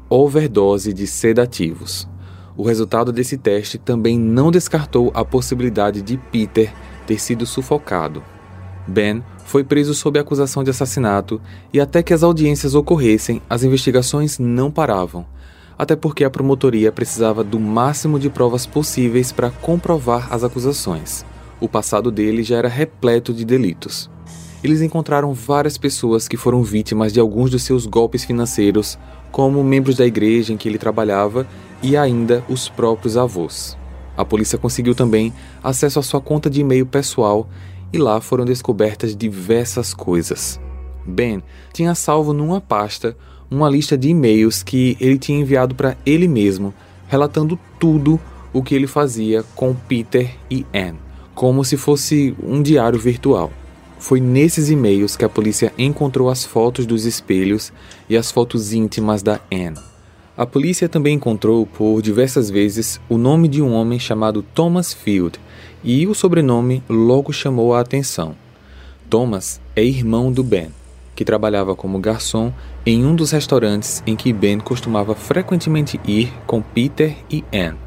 overdose 0.09 0.93
de 0.93 1.05
sedativos. 1.05 2.07
O 2.57 2.63
resultado 2.63 3.11
desse 3.11 3.37
teste 3.37 3.77
também 3.77 4.17
não 4.17 4.49
descartou 4.49 5.11
a 5.13 5.23
possibilidade 5.23 6.01
de 6.01 6.17
Peter 6.17 6.73
ter 7.05 7.19
sido 7.19 7.45
sufocado. 7.45 8.23
Ben 8.87 9.23
foi 9.45 9.63
preso 9.63 9.93
sob 9.93 10.17
acusação 10.17 10.63
de 10.63 10.71
assassinato 10.71 11.39
e, 11.71 11.79
até 11.79 12.01
que 12.01 12.15
as 12.15 12.23
audiências 12.23 12.73
ocorressem, 12.73 13.43
as 13.47 13.63
investigações 13.63 14.39
não 14.39 14.71
paravam, 14.71 15.23
até 15.77 15.95
porque 15.95 16.23
a 16.23 16.31
promotoria 16.31 16.91
precisava 16.91 17.43
do 17.43 17.59
máximo 17.59 18.19
de 18.19 18.27
provas 18.27 18.65
possíveis 18.65 19.31
para 19.31 19.51
comprovar 19.51 20.27
as 20.33 20.43
acusações. 20.43 21.23
O 21.61 21.69
passado 21.69 22.09
dele 22.09 22.41
já 22.41 22.57
era 22.57 22.67
repleto 22.67 23.35
de 23.35 23.45
delitos. 23.45 24.09
Eles 24.63 24.81
encontraram 24.81 25.31
várias 25.31 25.77
pessoas 25.77 26.27
que 26.27 26.35
foram 26.35 26.63
vítimas 26.63 27.13
de 27.13 27.19
alguns 27.19 27.51
dos 27.51 27.61
seus 27.61 27.85
golpes 27.85 28.23
financeiros, 28.25 28.97
como 29.31 29.63
membros 29.63 29.97
da 29.97 30.05
igreja 30.05 30.53
em 30.53 30.57
que 30.57 30.67
ele 30.67 30.77
trabalhava 30.77 31.47
e 31.81 31.95
ainda 31.95 32.43
os 32.49 32.69
próprios 32.69 33.17
avós. 33.17 33.77
A 34.15 34.25
polícia 34.25 34.57
conseguiu 34.57 34.95
também 34.95 35.31
acesso 35.63 35.99
à 35.99 36.03
sua 36.03 36.19
conta 36.19 36.49
de 36.49 36.61
e-mail 36.61 36.85
pessoal 36.85 37.47
e 37.93 37.97
lá 37.97 38.19
foram 38.19 38.45
descobertas 38.45 39.15
diversas 39.15 39.93
coisas. 39.93 40.59
Ben 41.05 41.41
tinha 41.71 41.93
salvo 41.95 42.33
numa 42.33 42.59
pasta 42.59 43.15
uma 43.49 43.69
lista 43.69 43.97
de 43.97 44.09
e-mails 44.09 44.61
que 44.61 44.97
ele 44.99 45.17
tinha 45.17 45.39
enviado 45.39 45.73
para 45.73 45.95
ele 46.05 46.27
mesmo, 46.27 46.73
relatando 47.07 47.57
tudo 47.79 48.19
o 48.51 48.61
que 48.61 48.75
ele 48.75 48.87
fazia 48.87 49.43
com 49.55 49.73
Peter 49.73 50.35
e 50.49 50.65
Anne, 50.73 50.99
como 51.33 51.63
se 51.63 51.77
fosse 51.77 52.35
um 52.43 52.61
diário 52.61 52.99
virtual. 52.99 53.51
Foi 53.99 54.21
nesses 54.21 54.69
e-mails 54.69 55.15
que 55.15 55.25
a 55.25 55.29
polícia 55.29 55.73
encontrou 55.77 56.29
as 56.29 56.45
fotos 56.45 56.85
dos 56.85 57.05
espelhos 57.05 57.73
e 58.07 58.15
as 58.15 58.31
fotos 58.31 58.71
íntimas 58.71 59.23
da 59.23 59.39
Anne. 59.51 59.77
A 60.37 60.45
polícia 60.45 60.87
também 60.87 61.15
encontrou 61.15 61.65
por 61.65 61.99
diversas 62.01 62.49
vezes 62.49 63.01
o 63.09 63.17
nome 63.17 63.47
de 63.47 63.59
um 63.59 63.73
homem 63.73 63.97
chamado 63.97 64.43
Thomas 64.43 64.93
Field 64.93 65.39
e 65.83 66.05
o 66.05 66.13
sobrenome 66.13 66.83
logo 66.87 67.33
chamou 67.33 67.73
a 67.73 67.79
atenção. 67.79 68.35
Thomas 69.09 69.59
é 69.75 69.83
irmão 69.83 70.31
do 70.31 70.43
Ben, 70.43 70.69
que 71.15 71.25
trabalhava 71.25 71.75
como 71.75 71.97
garçom 71.97 72.53
em 72.85 73.03
um 73.03 73.15
dos 73.15 73.31
restaurantes 73.31 74.03
em 74.05 74.15
que 74.15 74.31
Ben 74.31 74.59
costumava 74.59 75.15
frequentemente 75.15 75.99
ir 76.05 76.31
com 76.45 76.61
Peter 76.61 77.15
e 77.31 77.43
Anne. 77.51 77.79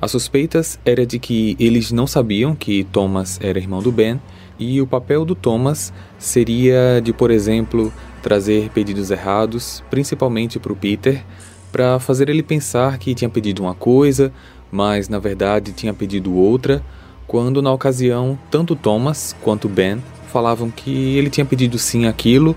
As 0.00 0.12
suspeitas 0.12 0.78
era 0.84 1.04
de 1.04 1.18
que 1.18 1.56
eles 1.58 1.90
não 1.90 2.06
sabiam 2.06 2.54
que 2.54 2.84
Thomas 2.84 3.40
era 3.42 3.58
irmão 3.58 3.82
do 3.82 3.90
Ben 3.90 4.20
e 4.58 4.80
o 4.80 4.86
papel 4.86 5.24
do 5.24 5.34
Thomas 5.34 5.92
seria 6.18 7.00
de, 7.02 7.12
por 7.12 7.30
exemplo, 7.30 7.92
trazer 8.22 8.70
pedidos 8.70 9.10
errados, 9.10 9.82
principalmente 9.90 10.58
para 10.58 10.72
o 10.72 10.76
Peter, 10.76 11.24
para 11.70 11.98
fazer 11.98 12.28
ele 12.28 12.42
pensar 12.42 12.98
que 12.98 13.14
tinha 13.14 13.28
pedido 13.28 13.62
uma 13.62 13.74
coisa, 13.74 14.32
mas 14.70 15.08
na 15.08 15.18
verdade 15.18 15.72
tinha 15.72 15.94
pedido 15.94 16.34
outra, 16.34 16.82
quando 17.26 17.62
na 17.62 17.72
ocasião 17.72 18.38
tanto 18.50 18.74
Thomas 18.74 19.36
quanto 19.42 19.68
Ben 19.68 20.02
falavam 20.28 20.70
que 20.70 21.16
ele 21.16 21.30
tinha 21.30 21.44
pedido 21.44 21.78
sim 21.78 22.06
aquilo, 22.06 22.56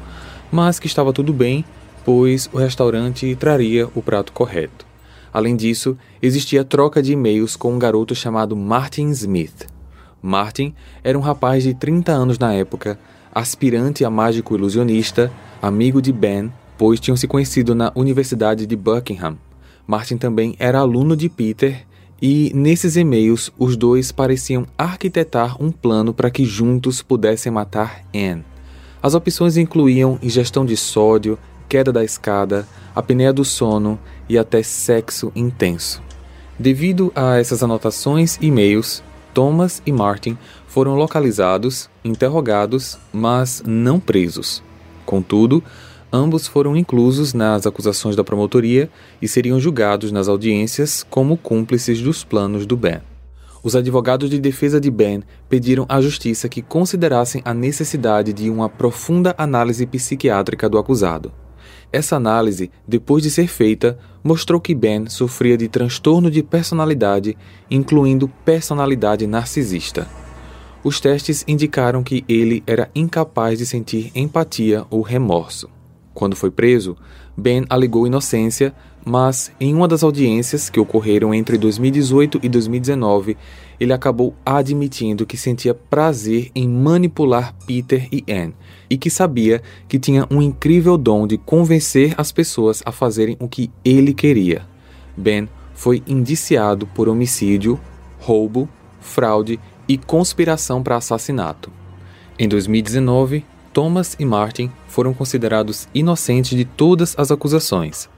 mas 0.52 0.80
que 0.80 0.88
estava 0.88 1.14
tudo 1.14 1.32
bem, 1.32 1.64
pois 2.04 2.50
o 2.52 2.58
restaurante 2.58 3.36
traria 3.36 3.88
o 3.96 4.02
prato 4.02 4.32
correto. 4.34 4.86
Além 5.34 5.56
disso, 5.56 5.98
existia 6.22 6.66
troca 6.66 7.02
de 7.02 7.14
e-mails 7.14 7.56
com 7.56 7.74
um 7.74 7.80
garoto 7.80 8.14
chamado 8.14 8.56
Martin 8.56 9.10
Smith. 9.10 9.68
Martin 10.22 10.74
era 11.04 11.18
um 11.18 11.22
rapaz 11.22 11.64
de 11.64 11.74
30 11.74 12.12
anos 12.12 12.38
na 12.38 12.54
época, 12.54 13.00
aspirante 13.34 14.06
a 14.06 14.10
mágico 14.10 14.56
ilusionista, 14.56 15.32
amigo 15.62 16.02
de 16.02 16.12
Ben 16.12 16.52
pois 16.82 17.00
tinham 17.00 17.16
se 17.16 17.28
conhecido 17.28 17.76
na 17.76 17.92
Universidade 17.94 18.66
de 18.66 18.76
Buckingham. 18.76 19.38
Martin 19.86 20.18
também 20.18 20.56
era 20.58 20.80
aluno 20.80 21.16
de 21.16 21.30
Peter 21.30 21.86
e, 22.20 22.52
nesses 22.56 22.96
e-mails, 22.96 23.52
os 23.56 23.78
dois 23.78 24.12
pareciam 24.12 24.66
arquitetar 24.76 25.62
um 25.62 25.72
plano 25.72 26.12
para 26.12 26.32
que 26.32 26.44
juntos 26.44 27.04
pudessem 27.04 27.52
matar 27.52 28.02
Anne. 28.12 28.44
As 29.00 29.14
opções 29.14 29.58
incluíam 29.58 30.18
ingestão 30.24 30.66
de 30.66 30.76
sódio, 30.76 31.38
queda 31.70 31.92
da 31.92 32.04
escada, 32.04 32.68
apneia 32.96 33.32
do 33.32 33.46
sono 33.46 34.00
e 34.28 34.36
até 34.36 34.64
sexo 34.64 35.32
intenso. 35.36 36.02
Devido 36.58 37.12
a 37.14 37.38
essas 37.38 37.62
anotações 37.62 38.40
e 38.42 38.48
e-mails, 38.48 39.04
Thomas 39.34 39.82
e 39.86 39.92
Martin 39.92 40.38
foram 40.68 40.96
localizados, 40.96 41.90
interrogados, 42.04 42.98
mas 43.14 43.64
não 43.66 44.00
presos. 44.00 44.64
Contudo, 45.06 45.64
Ambos 46.14 46.46
foram 46.46 46.76
inclusos 46.76 47.34
nas 47.34 47.66
acusações 47.66 48.18
da 48.18 48.24
promotoria 48.24 48.90
e 49.22 49.30
seriam 49.30 49.58
julgados 49.62 50.12
nas 50.12 50.28
audiências 50.28 51.06
como 51.10 51.38
cúmplices 51.38 52.02
dos 52.02 52.22
planos 52.22 52.66
do 52.66 52.76
Ben. 52.76 53.00
Os 53.64 53.78
advogados 53.78 54.30
de 54.30 54.38
defesa 54.38 54.82
de 54.82 54.92
Ben 54.92 55.24
pediram 55.48 55.86
à 55.88 56.02
justiça 56.02 56.50
que 56.50 56.62
considerassem 56.62 57.42
a 57.46 57.54
necessidade 57.54 58.34
de 58.34 58.50
uma 58.50 58.68
profunda 58.68 59.34
análise 59.38 59.86
psiquiátrica 59.86 60.68
do 60.68 60.78
acusado. 60.78 61.32
Essa 61.92 62.16
análise, 62.16 62.72
depois 62.88 63.22
de 63.22 63.30
ser 63.30 63.48
feita, 63.48 64.00
mostrou 64.24 64.62
que 64.62 64.74
Ben 64.74 65.08
sofria 65.08 65.58
de 65.58 65.68
transtorno 65.68 66.32
de 66.32 66.42
personalidade, 66.42 67.38
incluindo 67.70 68.30
personalidade 68.46 69.28
narcisista. 69.28 70.08
Os 70.84 71.00
testes 71.00 71.44
indicaram 71.48 72.02
que 72.02 72.24
ele 72.28 72.64
era 72.66 72.90
incapaz 72.96 73.60
de 73.60 73.66
sentir 73.66 74.12
empatia 74.16 74.86
ou 74.90 75.02
remorso. 75.02 75.70
Quando 76.14 76.36
foi 76.36 76.50
preso, 76.50 76.96
Ben 77.38 77.66
alegou 77.70 78.08
inocência, 78.08 78.74
mas 79.04 79.52
em 79.60 79.74
uma 79.74 79.88
das 79.88 80.04
audiências 80.04 80.70
que 80.70 80.80
ocorreram 80.80 81.34
entre 81.34 81.58
2018 81.58 82.40
e 82.42 82.50
2019, 82.50 83.38
ele 83.80 83.94
acabou 83.94 84.36
admitindo 84.46 85.26
que 85.26 85.38
sentia 85.38 85.74
prazer 85.74 86.52
em 86.56 86.68
manipular 86.68 87.54
Peter 87.66 88.08
e 88.12 88.24
Anne 88.32 88.54
e 88.92 88.98
que 88.98 89.10
sabia 89.10 89.62
que 89.88 89.98
tinha 89.98 90.28
um 90.30 90.42
incrível 90.42 90.98
dom 90.98 91.26
de 91.26 91.38
convencer 91.38 92.14
as 92.18 92.30
pessoas 92.34 92.84
a 92.86 92.92
fazerem 92.92 93.38
o 93.40 93.48
que 93.48 93.72
ele 93.86 94.14
queria. 94.14 94.68
Ben 95.16 95.48
foi 95.74 96.04
indiciado 96.06 96.86
por 96.88 97.08
homicídio, 97.08 97.80
roubo, 98.20 98.68
fraude 99.00 99.58
e 99.88 99.98
conspiração 99.98 100.84
para 100.84 100.98
assassinato. 100.98 101.72
Em 102.38 102.50
2019, 102.50 103.46
Thomas 103.72 104.18
e 104.20 104.26
Martin 104.26 104.70
foram 104.90 105.14
considerados 105.14 105.88
inocentes 105.94 106.58
de 106.58 106.66
todas 106.66 107.16
as 107.18 107.32
acusações. 107.32 108.10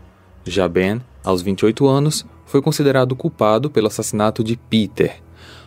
Já 0.44 0.68
Ben, 0.68 1.00
aos 1.24 1.44
28 1.44 1.88
anos, 1.88 2.26
foi 2.48 2.64
considerado 2.64 3.16
culpado 3.16 3.70
pelo 3.70 3.88
assassinato 3.88 4.44
de 4.44 4.58
Peter. 4.58 5.22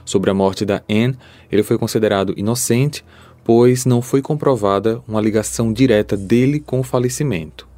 Sobre 0.04 0.30
a 0.30 0.34
morte 0.34 0.64
da 0.64 0.82
Anne, 0.88 1.16
ele 1.50 1.62
foi 1.62 1.78
considerado 1.78 2.34
inocente, 2.36 3.04
pois 3.46 3.86
não 3.86 4.02
foi 4.02 4.20
comprovada 4.20 5.00
uma 5.06 5.20
ligação 5.20 5.72
direta 5.72 6.16
dele 6.16 6.58
com 6.58 6.80
o 6.80 6.82
falecimento. 6.82 7.68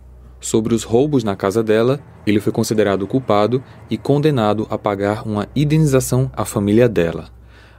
Sobre 0.41 0.75
os 0.75 0.83
roubos 0.83 1.23
na 1.23 1.37
casa 1.37 1.63
dela, 1.63 2.01
ele 2.27 2.41
foi 2.41 2.51
considerado 2.51 3.07
culpado 3.07 3.63
e 3.91 3.99
condenado 3.99 4.67
a 4.71 4.79
pagar 4.79 5.29
uma 5.29 5.47
indenização 5.55 6.31
à 6.35 6.47
família 6.47 6.89
dela. 6.89 7.29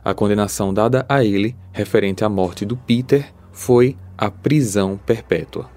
A 0.06 0.14
condenação 0.14 0.72
dada 0.72 1.04
a 1.10 1.24
ele, 1.26 1.56
referente 1.74 2.24
à 2.24 2.30
morte 2.30 2.64
do 2.64 2.78
Peter, 2.78 3.34
foi 3.52 3.98
a 4.16 4.30
prisão 4.30 5.00
perpétua. 5.04 5.68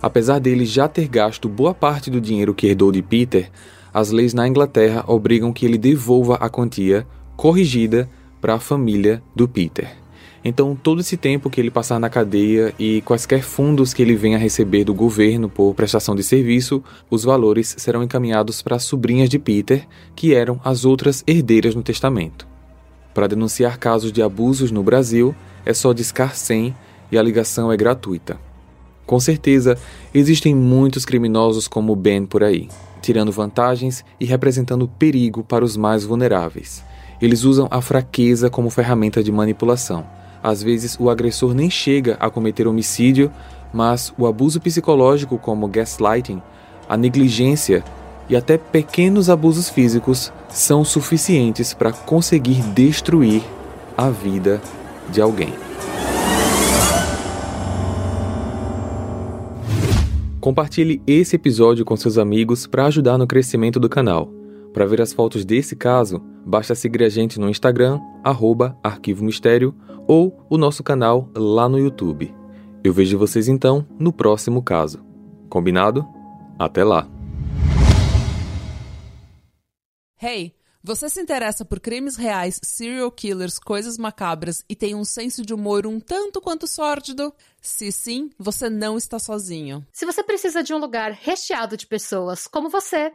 Apesar 0.00 0.38
dele 0.38 0.64
já 0.64 0.86
ter 0.86 1.08
gasto 1.08 1.48
boa 1.48 1.74
parte 1.74 2.08
do 2.08 2.20
dinheiro 2.20 2.54
que 2.54 2.68
herdou 2.68 2.92
de 2.92 3.02
Peter, 3.02 3.50
as 3.92 4.12
leis 4.12 4.32
na 4.32 4.46
Inglaterra 4.46 5.02
obrigam 5.08 5.52
que 5.52 5.66
ele 5.66 5.76
devolva 5.76 6.36
a 6.36 6.48
quantia 6.48 7.04
corrigida 7.36 8.08
para 8.40 8.54
a 8.54 8.60
família 8.60 9.20
do 9.34 9.48
Peter. 9.48 10.01
Então, 10.44 10.74
todo 10.74 11.00
esse 11.00 11.16
tempo 11.16 11.48
que 11.48 11.60
ele 11.60 11.70
passar 11.70 12.00
na 12.00 12.10
cadeia 12.10 12.74
e 12.76 13.00
quaisquer 13.02 13.42
fundos 13.42 13.94
que 13.94 14.02
ele 14.02 14.16
venha 14.16 14.36
receber 14.36 14.82
do 14.82 14.92
governo 14.92 15.48
por 15.48 15.72
prestação 15.74 16.16
de 16.16 16.22
serviço, 16.24 16.82
os 17.08 17.22
valores 17.22 17.76
serão 17.78 18.02
encaminhados 18.02 18.60
para 18.60 18.74
as 18.74 18.82
sobrinhas 18.82 19.28
de 19.28 19.38
Peter, 19.38 19.86
que 20.16 20.34
eram 20.34 20.60
as 20.64 20.84
outras 20.84 21.22
herdeiras 21.28 21.76
no 21.76 21.82
testamento. 21.82 22.48
Para 23.14 23.28
denunciar 23.28 23.78
casos 23.78 24.10
de 24.10 24.20
abusos 24.20 24.72
no 24.72 24.82
Brasil, 24.82 25.32
é 25.64 25.72
só 25.72 25.92
discar 25.92 26.34
100 26.34 26.74
e 27.12 27.18
a 27.18 27.22
ligação 27.22 27.70
é 27.70 27.76
gratuita. 27.76 28.40
Com 29.06 29.20
certeza, 29.20 29.78
existem 30.12 30.54
muitos 30.56 31.04
criminosos 31.04 31.68
como 31.68 31.94
Ben 31.94 32.26
por 32.26 32.42
aí, 32.42 32.68
tirando 33.00 33.30
vantagens 33.30 34.04
e 34.18 34.24
representando 34.24 34.88
perigo 34.88 35.44
para 35.44 35.64
os 35.64 35.76
mais 35.76 36.04
vulneráveis. 36.04 36.82
Eles 37.20 37.44
usam 37.44 37.68
a 37.70 37.80
fraqueza 37.80 38.50
como 38.50 38.70
ferramenta 38.70 39.22
de 39.22 39.30
manipulação 39.30 40.04
às 40.42 40.62
vezes 40.62 40.96
o 40.98 41.08
agressor 41.08 41.54
nem 41.54 41.70
chega 41.70 42.16
a 42.18 42.28
cometer 42.28 42.66
homicídio, 42.66 43.30
mas 43.72 44.12
o 44.18 44.26
abuso 44.26 44.60
psicológico, 44.60 45.38
como 45.38 45.68
gaslighting, 45.68 46.42
a 46.88 46.96
negligência 46.96 47.84
e 48.28 48.36
até 48.36 48.58
pequenos 48.58 49.30
abusos 49.30 49.68
físicos 49.68 50.32
são 50.48 50.84
suficientes 50.84 51.72
para 51.72 51.92
conseguir 51.92 52.62
destruir 52.74 53.42
a 53.96 54.10
vida 54.10 54.60
de 55.10 55.20
alguém. 55.20 55.52
Compartilhe 60.40 61.00
esse 61.06 61.36
episódio 61.36 61.84
com 61.84 61.96
seus 61.96 62.18
amigos 62.18 62.66
para 62.66 62.86
ajudar 62.86 63.16
no 63.16 63.28
crescimento 63.28 63.78
do 63.78 63.88
canal. 63.88 64.28
Para 64.72 64.86
ver 64.86 65.00
as 65.00 65.12
fotos 65.12 65.44
desse 65.44 65.76
caso, 65.76 66.20
basta 66.44 66.74
seguir 66.74 67.04
a 67.04 67.08
gente 67.08 67.38
no 67.38 67.48
Instagram, 67.48 68.00
arroba 68.24 68.76
Arquivo 68.82 69.22
Mistério, 69.22 69.72
ou 70.12 70.46
o 70.50 70.58
nosso 70.58 70.82
canal 70.82 71.30
lá 71.34 71.66
no 71.70 71.78
YouTube. 71.78 72.34
Eu 72.84 72.92
vejo 72.92 73.16
vocês 73.16 73.48
então 73.48 73.86
no 73.98 74.12
próximo 74.12 74.62
caso. 74.62 75.02
Combinado? 75.48 76.06
Até 76.58 76.84
lá! 76.84 77.08
Hey, 80.20 80.54
você 80.82 81.08
se 81.08 81.18
interessa 81.18 81.64
por 81.64 81.80
crimes 81.80 82.16
reais, 82.16 82.60
serial 82.62 83.10
killers, 83.10 83.58
coisas 83.58 83.96
macabras 83.96 84.62
e 84.68 84.76
tem 84.76 84.94
um 84.94 85.02
senso 85.02 85.46
de 85.46 85.54
humor 85.54 85.86
um 85.86 85.98
tanto 85.98 86.42
quanto 86.42 86.66
sórdido? 86.66 87.32
Se 87.62 87.90
sim, 87.90 88.28
você 88.38 88.68
não 88.68 88.98
está 88.98 89.18
sozinho. 89.18 89.82
Se 89.90 90.04
você 90.04 90.22
precisa 90.22 90.62
de 90.62 90.74
um 90.74 90.78
lugar 90.78 91.12
recheado 91.12 91.74
de 91.74 91.86
pessoas 91.86 92.46
como 92.46 92.68
você, 92.68 93.14